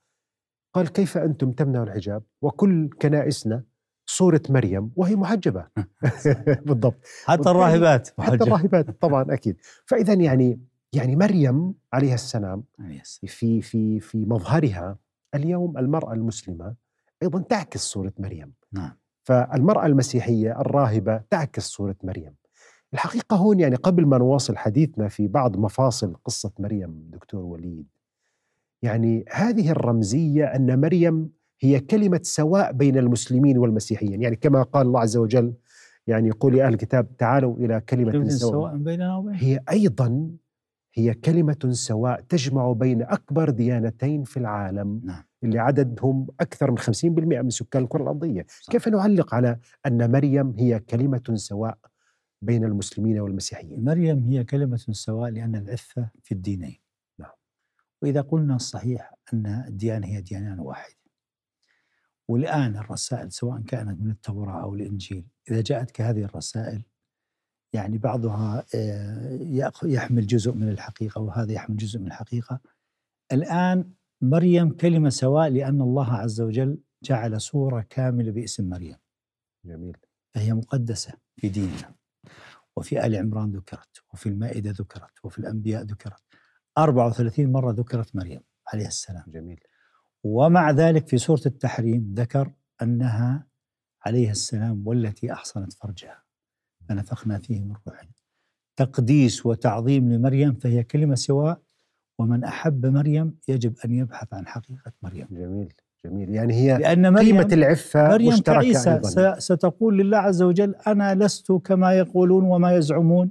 [0.73, 3.63] قال كيف أنتم تمنعوا الحجاب؟ وكل كنائسنا
[4.05, 5.67] صورة مريم وهي محجبة.
[6.67, 6.99] بالضبط.
[7.25, 8.43] حتى الراهبات حتى.
[8.43, 9.57] الراهبات طبعا أكيد.
[9.85, 10.59] فإذا يعني
[10.93, 12.63] يعني مريم عليها السلام.
[13.27, 14.97] في في في مظهرها
[15.35, 16.75] اليوم المرأة المسلمة
[17.23, 18.53] أيضا تعكس صورة مريم.
[18.71, 18.91] نعم.
[19.23, 22.35] فالمرأة المسيحية الراهبة تعكس صورة مريم.
[22.93, 27.87] الحقيقة هون يعني قبل ما نواصل حديثنا في بعض مفاصل قصة مريم دكتور وليد
[28.81, 34.21] يعني هذه الرمزية أن مريم هي كلمة سواء بين المسلمين والمسيحيين.
[34.21, 35.53] يعني كما قال الله عز وجل
[36.07, 38.77] يعني يقول يا أهل الكتاب تعالوا إلى كلمة سواء.
[38.77, 40.29] بيننا وبين هي أيضا
[40.93, 45.23] هي كلمة سواء تجمع بين أكبر ديانتين في العالم نعم.
[45.43, 48.45] اللي عددهم أكثر من 50% من سكان الكرة الأرضية.
[48.61, 48.71] صح.
[48.71, 51.77] كيف نعلق على أن مريم هي كلمة سواء
[52.41, 56.79] بين المسلمين والمسيحيين؟ مريم هي كلمة سواء لأن العفة في الدينين.
[57.19, 57.31] نعم.
[58.01, 61.03] وإذا قلنا الصحيح أن الديانة هي ديانان واحدة
[62.27, 66.83] والآن الرسائل سواء كانت من التوراة أو الإنجيل إذا جاءتك هذه الرسائل
[67.73, 69.39] يعني بعضها آه،
[69.83, 72.59] يحمل جزء من الحقيقة وهذا يحمل جزء من الحقيقة.
[73.31, 73.91] الآن
[74.23, 78.95] مريم كلمة سواء لأن الله عز وجل جعل صورة كاملة باسم مريم.
[79.65, 79.97] جميل.
[80.33, 81.95] فهي مقدسة في ديننا
[82.75, 86.23] وفي آل عمران ذكرت وفي المائدة ذكرت وفي الأنبياء ذكرت.
[86.77, 88.41] 34 مرة ذكرت مريم
[88.73, 89.23] عليه السلام.
[89.27, 89.59] جميل.
[90.23, 93.47] ومع ذلك في سورة التحريم ذكر أنها
[94.05, 96.23] عليه السلام والتي أحصنت فرجها.
[96.89, 98.11] فنفخنا فيه من روحنا.
[98.75, 101.61] تقديس وتعظيم لمريم فهي كلمة سواء
[102.19, 105.27] ومن أحب مريم يجب أن يبحث عن حقيقة مريم.
[105.31, 105.73] جميل
[106.05, 106.29] جميل.
[106.29, 108.93] يعني هي لأن مريم قيمة العفة مريم مشتركة كعيسى.
[108.93, 109.39] أيضا.
[109.39, 113.29] ستقول لله عز وجل أنا لست كما يقولون وما يزعمون.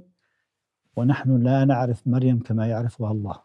[0.97, 3.39] ونحن لا نعرف مريم كما يعرفها الله.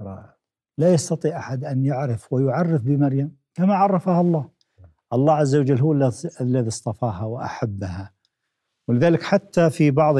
[0.00, 0.34] رائع.
[0.78, 4.48] لا يستطيع أحد أن يعرف ويعرف بمريم كما عرفها الله.
[5.12, 5.92] الله عز وجل هو
[6.40, 8.10] الذي- اصطفاها وأحبها.
[8.88, 10.18] ولذلك حتى في بعض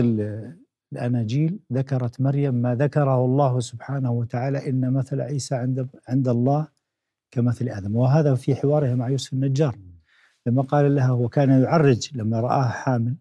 [0.95, 6.69] الأناجيل ذكرت مريم ما ذكره الله سبحانه وتعالى إن مثل عيسى عند عند الله
[7.31, 9.79] كمثل آدم وهذا في حوارها مع يوسف النجار
[10.47, 13.17] لما قال لها وكان يعرج لما رآها حامل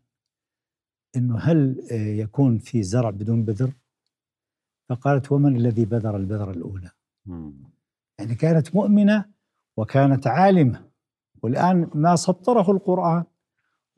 [1.16, 3.72] إنه هل آه، يكون في زرع بدون بذر؟
[4.90, 6.92] فقالت ومن الذي بذر البذرة الأولى؟
[7.26, 7.54] مم.
[8.20, 9.26] يعني كانت مؤمنة
[9.78, 10.86] وكانت عالمة
[11.44, 13.24] والآن ما سطره القرآن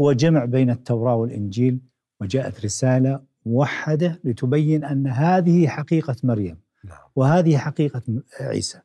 [0.01, 1.79] هو جمع بين التوراة والإنجيل
[2.21, 6.97] وجاءت رسالة موحدة لتبين أن هذه حقيقة مريم نعم.
[7.15, 8.01] وهذه حقيقة
[8.39, 8.79] عيسى.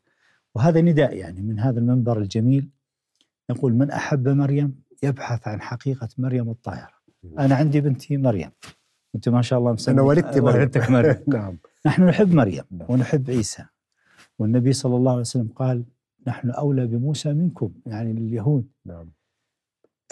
[0.54, 2.68] وهذا نداء يعني من هذا المنبر الجميل.
[3.50, 6.94] يقول من أحب مريم يبحث عن حقيقة مريم الطاهرة.
[7.38, 8.50] أنا عندي بنتي مريم.
[9.14, 10.70] أنت ما شاء الله مسمي أنا ولدت مريم.
[10.90, 11.16] مريم.
[11.34, 11.58] نعم.
[11.86, 12.86] نحن نحب مريم نعم.
[12.88, 13.64] ونحب عيسى.
[14.38, 15.84] والنبي صلى الله عليه وسلم قال
[16.26, 17.72] نحن أولى بموسى منكم.
[17.86, 19.10] يعني لليهود نعم.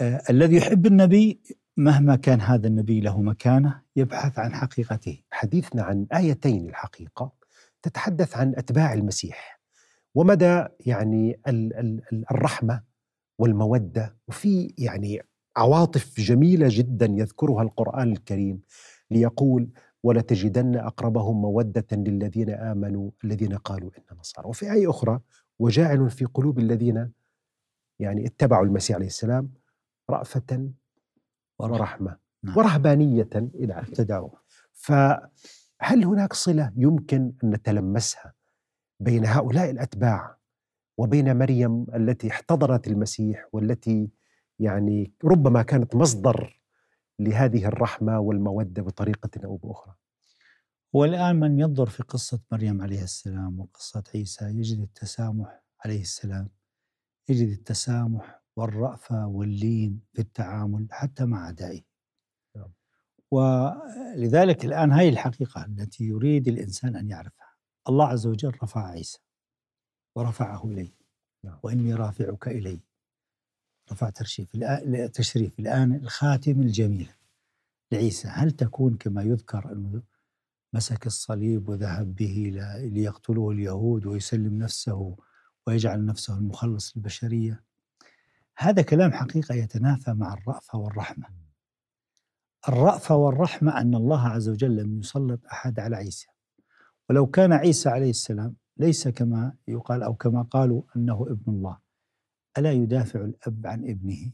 [0.01, 1.39] آه الذي يحب النبي
[1.79, 5.21] مهما كان هذا النبي له مكانة يبحث عن حقيقته.
[5.31, 7.31] حديثنا عن آيتين الحقيقة
[7.81, 9.59] تتحدث عن أتباع المسيح
[10.15, 12.83] ومدى يعني ال- ال- ال- الرحمة
[13.39, 15.21] والمودة وفي يعني
[15.57, 18.61] عواطف جميلة جدا يذكرها القرآن الكريم
[19.11, 19.69] ليقول
[20.03, 25.19] ولتجدن أقربهم مودة للذين آمنوا الذين قالوا إن نصارى وفي آية أخرى
[25.59, 27.11] وجاعل في قلوب الذين
[27.99, 29.51] يعني اتبعوا المسيح عليه السلام
[30.09, 30.69] رأفة
[31.59, 32.17] ورحمة.
[32.43, 32.57] نعم.
[32.57, 34.29] ورهبانية إلى آخره ابتدعوا
[34.73, 38.33] فهل هناك صلة يمكن أن نتلمسها
[38.99, 40.37] بين هؤلاء الأتباع
[40.97, 44.09] وبين مريم التي احتضنت المسيح والتي
[44.59, 46.61] يعني ربما كانت مصدر
[47.19, 49.95] لهذه الرحمة والمودة بطريقة أو بأخرى؟
[50.93, 56.49] والآن من ينظر في قصة مريم عليه السلام وقصة عيسى يجد التسامح عليه السلام.
[57.29, 61.81] يجد التسامح والرأفة واللين في التعامل حتى مع أعدائه
[62.55, 62.71] نعم.
[63.31, 67.49] ولذلك الآن هذه الحقيقة التي يريد الإنسان أن يعرفها.
[67.89, 69.19] الله عز وجل رفع عيسى
[70.15, 70.91] ورفعه إليه
[71.43, 71.59] نعم.
[71.63, 72.79] وإني رافعك إلي.
[73.91, 74.11] رفع
[74.55, 77.11] الآن تشريف الآن الخاتم الجميل
[77.91, 78.27] لعيسى.
[78.27, 80.01] هل تكون كما يذكر أنه
[80.73, 85.15] مسك الصليب وذهب به ليقتله اليهود ويسلم نفسه
[85.67, 87.68] ويجعل نفسه المخلص للبشرية؟
[88.61, 91.25] هذا كلام حقيقة يتنافى مع الرأفة والرحمة.
[92.69, 96.27] الرأفة والرحمة أن الله عز وجل لم يسلط أحد على عيسى.
[97.09, 101.77] ولو كان عيسى عليه السلام ليس كما يقال أو كما قالوا أنه ابن الله.
[102.57, 104.31] ألا يدافع الأب عن ابنه؟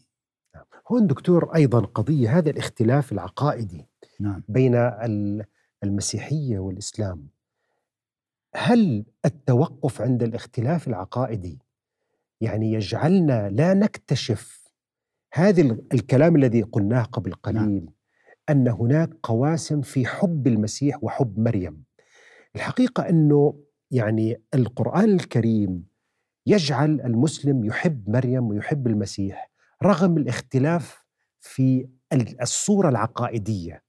[0.91, 3.85] هون دكتور أيضا قضية هذا الاختلاف العقائدي
[4.19, 4.43] نعم.
[4.47, 5.45] بين ال-
[5.83, 7.27] المسيحية والإسلام.
[8.55, 11.59] هل التوقف عند الاختلاف العقائدي
[12.41, 14.65] يعني يجعلنا لا نكتشف
[15.33, 17.85] هذا ال- الكلام الذي قلناه قبل قليل نعم.
[18.49, 21.83] أن هناك قواسم في حب المسيح وحب مريم.
[22.55, 23.59] الحقيقة أنه
[23.91, 25.85] يعني القرآن الكريم
[26.45, 29.51] يجعل المسلم يحب مريم ويحب المسيح
[29.83, 31.03] رغم الاختلاف
[31.39, 33.83] في ال- الصورة العقائدية.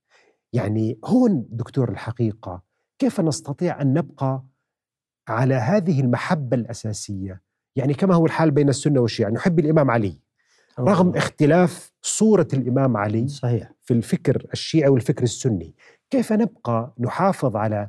[0.52, 2.62] يعني هون دكتور الحقيقة
[2.98, 4.44] كيف نستطيع أن نبقى
[5.28, 7.42] على هذه المحبة الأساسية؟
[7.76, 10.18] يعني كما هو الحال بين السنة والشيعة نحب الإمام علي.
[10.80, 13.72] رغم اختلاف صورة الإمام علي صحيح.
[13.82, 15.74] في الفكر الشيعي والفكر السني
[16.10, 17.88] كيف نبقى نحافظ على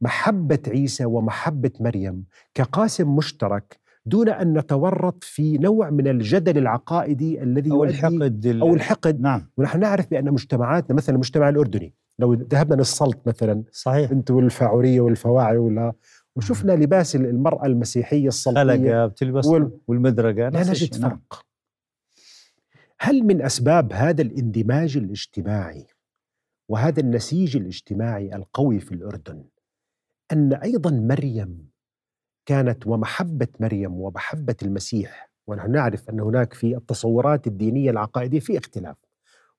[0.00, 7.70] محبة عيسى ومحبة مريم كقاسم مشترك دون أن نتورط في نوع من الجدل العقائدي الذي
[7.70, 9.48] يؤدي- الحقد ال- أو الحقد؟ نعم.
[9.56, 14.10] ونحن نعرف بأن مجتمعاتنا مثلا المجتمع الأردني لو ذهبنا للسلط مثلا صحيح.
[14.10, 15.92] أنتم والفاعورية والفواعي ولا
[16.36, 21.00] وشفنا لباس المرأة المسيحية خلقة بتلبس وال- والمدرقة لا نجد.
[21.00, 21.10] نعم.
[21.10, 21.44] فرق
[23.00, 25.86] هل من أسباب هذا الاندماج الاجتماعي
[26.68, 29.44] وهذا النسيج الاجتماعي القوي في الأردن
[30.32, 31.68] أن أيضا مريم
[32.46, 38.96] كانت ومحبة مريم ومحبة المسيح ونحن نعرف أن هناك في التصورات الدينية العقائدية في اختلاف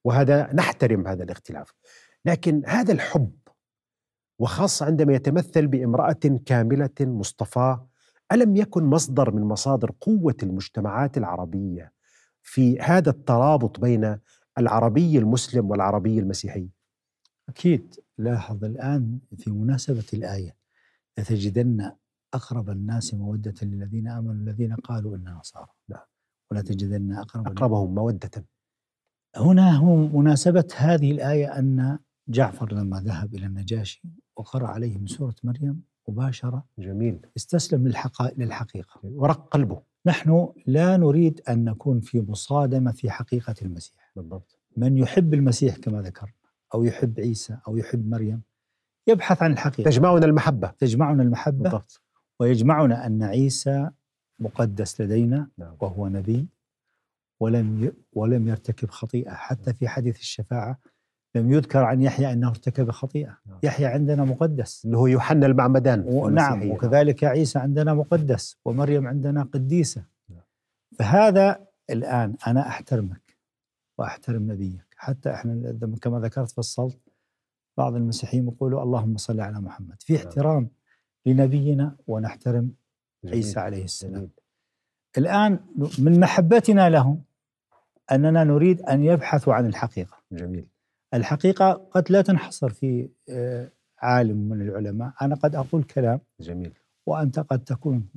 [0.04, 1.74] وهذا نحترم هذا الاختلاف
[2.26, 3.32] لكن هذا الحب
[4.40, 7.88] وخاصه عندما يتمثل بامرأة كاملة مصطفاه
[8.32, 11.92] ألم يكن مصدر من مصادر قوة المجتمعات العربية
[12.44, 14.18] في هذا الترابط بين
[14.58, 16.70] العربي المسلم والعربي المسيحي؟
[17.50, 17.96] أكيد.
[18.18, 20.56] لاحظ الآن في مناسبة الآية
[21.18, 21.92] لتجدن
[22.34, 25.68] أقرب الناس مودة للذين آمنوا الذين قالوا إنا نصارى.
[25.90, 26.06] نعم.
[26.52, 28.46] ولا تجدن أقرب أقربهم مودة.
[29.38, 34.04] هنا هو مناسبة هذه الآية أن جعفر لما ذهب إلى النجاشي
[34.38, 37.20] وقرأ عليه من سورة مريم مباشرة جميل.
[37.38, 37.88] استسلم
[38.38, 39.82] للحقيقة ورق قلبه.
[40.06, 44.12] نحن لا نريد أن نكون في مصادمة في حقيقة المسيح.
[44.16, 44.60] بالضبط.
[44.78, 46.34] من يحب المسيح كما ذكرنا
[46.74, 48.42] أو يحب عيسى أو يحب مريم
[49.08, 49.90] يبحث عن الحقيقة.
[49.90, 50.68] تجمعنا المحبة.
[50.68, 51.64] تجمعنا المحبة.
[51.64, 52.02] بالضبط.
[52.40, 53.90] ويجمعنا أن عيسى
[54.40, 55.78] مقدس لدينا نعم.
[55.82, 56.48] وهو نبي
[57.40, 57.94] ولم.
[58.14, 60.80] ولم يرتكب خطيئة حتى في حديث الشفاعة.
[61.36, 63.60] لم يذكر عن يحيى أنه ارتكب خطيئة نعم.
[63.64, 66.72] يحيى عندنا مقدس اللي هو يوحنا المعمدان المسيحية.
[66.72, 70.42] وكذلك عيسى عندنا مقدس ومريم عندنا قديسة نعم.
[71.00, 73.38] فهذا الآن أنا أحترمك
[73.98, 77.00] وأحترم نبيك حتى إحنا كما ذكرت في الصلت
[77.78, 80.28] بعض المسيحيين يقولوا اللهم صل على محمد في نعم.
[80.28, 80.70] احترام
[81.26, 82.72] لنبينا ونحترم
[83.24, 83.36] جميل.
[83.36, 84.30] عيسى عليه السلام جميل.
[85.18, 85.60] الآن
[86.00, 87.22] من محبتنا لهم
[88.12, 90.68] أننا نريد أن يبحثوا عن الحقيقة جميل
[91.16, 93.70] الحقيقة قد لا تنحصر في آه،
[94.02, 95.12] عالم من العلماء.
[95.22, 96.74] أنا قد أقول كلام جميل.
[97.06, 98.08] وأنت قد تكون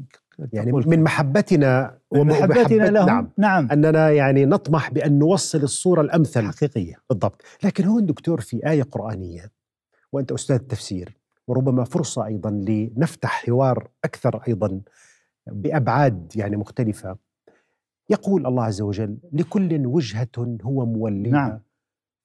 [0.53, 1.03] يعني تقول من.
[1.03, 3.07] محبتنا من محبتنا ومحبت- لهم.
[3.07, 3.29] نعم.
[3.39, 3.69] نعم.
[3.73, 6.47] أننا يعني نطمح بأن نوصل الصورة الأمثل.
[6.47, 6.95] حقيقية.
[7.11, 7.43] بالضبط.
[7.65, 9.51] لكن هون دكتور في آية قرآنية
[10.13, 11.17] وأنت أستاذ تفسير
[11.49, 14.81] وربما فرصة أيضا لنفتح حوار أكثر أيضا
[15.47, 17.17] بأبعاد يعني مختلفة.
[18.11, 20.29] يقول الله عز وجل لكل وجهة
[20.63, 21.33] هو موليها.
[21.33, 21.61] نعم.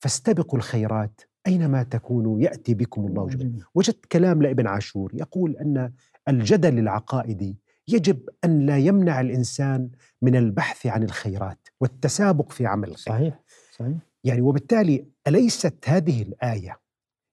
[0.04, 3.64] فاستبقوا الخيرات أينما تكونوا يأتي بكم الله جل جميل.
[3.76, 5.91] وجدت كلام لابن عاشور يقول أن
[6.28, 9.89] الجدل العقائدي يجب أن لا يمنع الإنسان
[10.22, 13.14] من البحث عن الخيرات والتسابق في عمل الخير.
[13.14, 13.39] صحيح
[13.72, 13.97] صحيح.
[14.24, 16.80] يعني وبالتالي أليست هذه الآية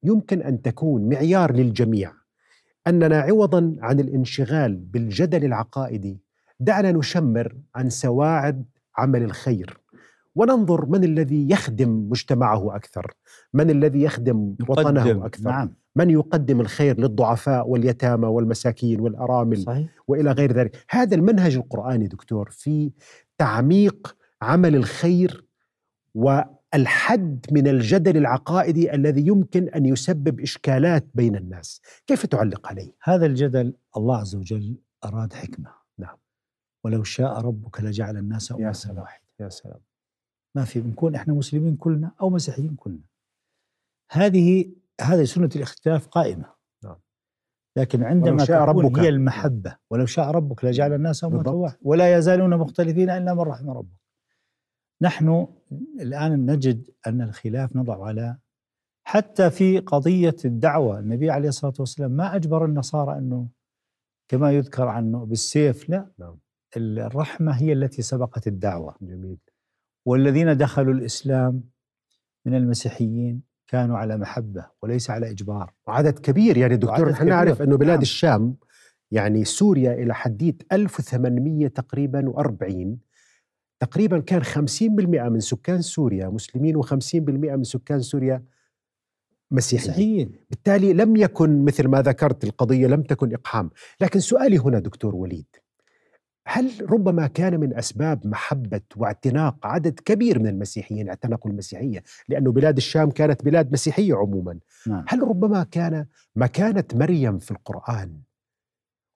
[0.02, 2.12] يمكن أن تكون معيار للجميع؟
[2.86, 6.20] أننا عوضا عن الانشغال بالجدل العقائدي
[6.60, 8.64] دعنا نشمر عن سواعد
[8.96, 9.79] عمل الخير.
[10.40, 13.14] وننظر من الذي يخدم مجتمعه أكثر
[13.52, 15.26] من الذي يخدم وطنه.
[15.26, 21.56] أكثر نعم من يقدم الخير للضعفاء واليتامى والمساكين والأرامل صحيح وإلى غير ذلك، هذا المنهج
[21.56, 22.92] القرآني دكتور في
[23.38, 25.46] تعميق عمل الخير
[26.14, 33.26] والحد من الجدل العقائدي الذي يمكن أن يسبب إشكالات بين الناس، كيف تعلق عليه؟ هذا
[33.26, 36.16] الجدل الله عز وجل أراد حكمة نعم.
[36.84, 38.98] ولو شاء ربك لجعل الناس سلام.
[38.98, 39.80] واحدة يا سلام
[40.54, 43.04] ما في بنكون إحنا مسلمين كلنا أو مسيحيين كلنا
[44.10, 46.96] هذه هذه سنة الاختلاف قائمة نعم.
[47.76, 48.98] لكن عندما شاء تكون ربك.
[48.98, 51.54] هي المحبة ولو شاء ربك لجعل الناس أمة بالضبط.
[51.54, 54.00] واحدة ولا يزالون مختلفين إلا من رحم ربك
[55.02, 55.46] نحن
[56.00, 58.38] الآن نجد أن الخلاف نضع على
[59.04, 63.48] حتى في قضية الدعوة النبي عليه الصلاة والسلام ما أجبر النصارى أنه
[64.28, 66.38] كما يذكر عنه بالسيف لا نعم.
[66.76, 69.38] الرحمة هي التي سبقت الدعوة جميل
[70.04, 71.64] والذين دخلوا الإسلام
[72.46, 75.74] من المسيحيين كانوا على محبة وليس على إجبار.
[75.86, 77.62] وعدد كبير يعني دكتور نحن نعرف.
[77.62, 78.02] إنه بلاد نعم.
[78.02, 78.56] الشام
[79.10, 82.96] يعني سوريا إلى حديت 1800 تقريبا و40
[83.80, 88.44] تقريبا كان 50% من سكان سوريا مسلمين و50% من سكان سوريا
[89.50, 89.90] مسيحيين.
[89.90, 90.32] مسيحيين.
[90.50, 93.70] بالتالي لم يكن مثل ما ذكرت القضية لم تكن إقحام،
[94.00, 95.46] لكن سؤالي هنا دكتور وليد
[96.52, 102.76] هل ربما كان من أسباب محبة واعتناق عدد كبير من المسيحيين اعتنقوا المسيحية، لأنه بلاد
[102.76, 105.04] الشام كانت بلاد مسيحية عموما، نعم.
[105.08, 108.20] هل ربما كان مكانة مريم في القرآن؟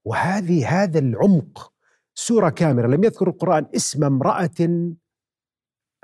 [0.05, 1.73] وهذه هذا العمق
[2.15, 4.95] سورة كاملة لم يذكر القرآن اسم امرأة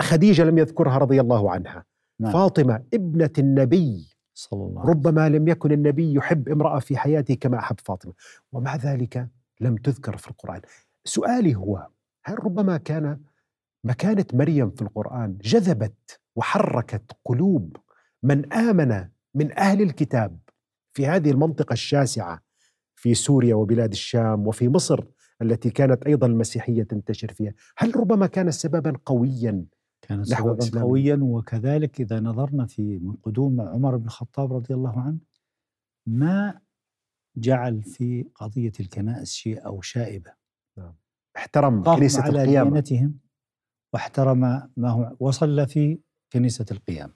[0.00, 1.84] خديجة لم يذكرها رضي الله عنها،
[2.20, 2.32] نعم.
[2.32, 4.16] فاطمة ابنة النبي.
[4.34, 8.12] صلى الله عليه ربما لم يكن النبي يحب امرأة في حياته كما أحب فاطمة.
[8.52, 9.28] ومع ذلك
[9.60, 10.60] لم تذكر في القرآن.
[11.04, 11.88] سؤالي هو
[12.24, 13.20] هل ربما كان
[13.84, 17.76] مكانة مريم في القرآن جذبت وحركت قلوب
[18.22, 20.38] من آمن من أهل الكتاب
[20.92, 22.42] في هذه المنطقة الشاسعة
[22.96, 25.04] في سوريا وبلاد الشام وفي مصر
[25.42, 29.64] التي كانت أيضا المسيحية تنتشر فيها هل ربما كان سببا قويا
[30.02, 30.80] كان سببا.
[30.80, 35.18] قويا وكذلك إذا نظرنا في من قدوم عمر بن الخطاب رضي الله عنه
[36.06, 36.60] ما
[37.36, 40.39] جعل في قضية الكنائس شيء أو شائبة
[41.36, 42.70] احترم كنيسة على القيامة.
[42.70, 43.18] ديانتهم
[43.92, 44.40] واحترم
[44.76, 45.98] ما هو وصلى في
[46.32, 47.12] كنيسة القيام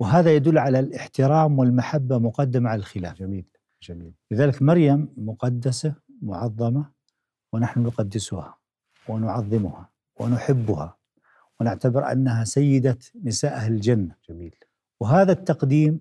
[0.00, 3.18] وهذا يدل على الاحترام والمحبة مقدمة على الخلاف.
[3.18, 3.44] جميل
[3.82, 4.14] جميل.
[4.30, 6.90] لذلك مريم مقدسة معظمة
[7.52, 8.58] ونحن نقدسها
[9.08, 10.98] ونعظمها ونحبها
[11.60, 14.14] ونعتبر أنها سيدة نساء أهل الجنة.
[14.28, 14.54] جميل.
[15.00, 16.00] وهذا التقديم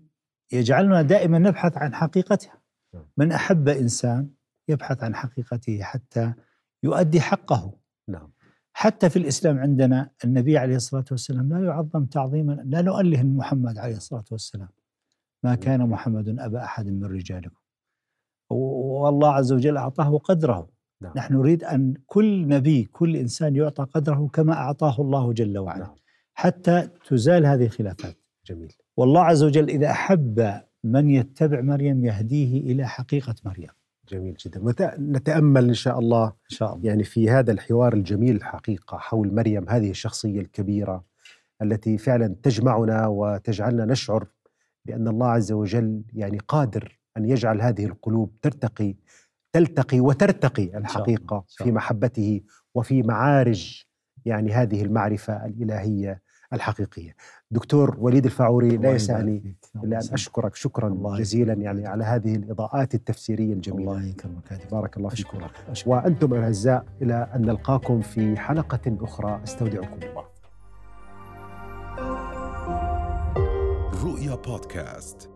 [0.51, 2.61] يجعلنا دائما نبحث عن حقيقتها.
[2.93, 3.05] نعم.
[3.17, 4.29] من أحب إنسان
[4.67, 6.33] يبحث عن حقيقته حتى
[6.83, 7.73] يؤدي حقه.
[8.07, 8.31] نعم.
[8.73, 13.95] حتى في الإسلام عندنا النبي عليه الصلاة والسلام لا يعظم تعظيما لا نؤله محمد عليه
[13.95, 14.69] الصلاة والسلام.
[15.43, 17.61] ما كان محمد أبا أحد من رجالكم.
[18.49, 20.69] والله عز وجل أعطاه قدره.
[21.01, 21.13] نعم.
[21.15, 25.85] نحن نريد أن كل نبي كل إنسان يعطى قدره كما أعطاه الله جل وعلا.
[25.85, 25.95] نعم.
[26.33, 28.17] حتى تزال هذه الخلافات.
[28.45, 28.73] جميل.
[28.97, 33.69] والله عز وجل إذا أحب من يتبع مريم يهديه إلى حقيقة مريم.
[34.09, 34.61] جميل جدا
[34.99, 39.69] نتأمل إن شاء الله إن شاء الله يعني في هذا الحوار الجميل الحقيقة حول مريم
[39.69, 41.03] هذه الشخصية الكبيرة
[41.61, 44.27] التي فعلا تجمعنا وتجعلنا نشعر
[44.85, 48.95] بأن الله عز وجل يعني قادر أن يجعل هذه القلوب ترتقي
[49.53, 51.71] تلتقي وترتقي الحقيقة في.
[51.71, 52.41] محبته
[52.75, 53.83] وفي معارج
[54.25, 56.21] يعني هذه المعرفة الإلهية
[56.53, 57.15] الحقيقية.
[57.51, 59.83] دكتور وليد الفاعوري لا يسعني فيك.
[59.83, 60.13] إلا أن.
[60.13, 61.53] أشكرك شكرا الله جزيلا.
[61.53, 63.91] يعني على هذه الإضاءات التفسيرية الجميلة.
[63.91, 65.37] الله يكرمك بارك الله فيكم.
[65.37, 70.25] أشكرك أشكرك وأنتم الاعزاء إلى أن نلقاكم في حلقة أخرى أستودعكم الله.
[74.03, 75.29] رؤيا بودكاست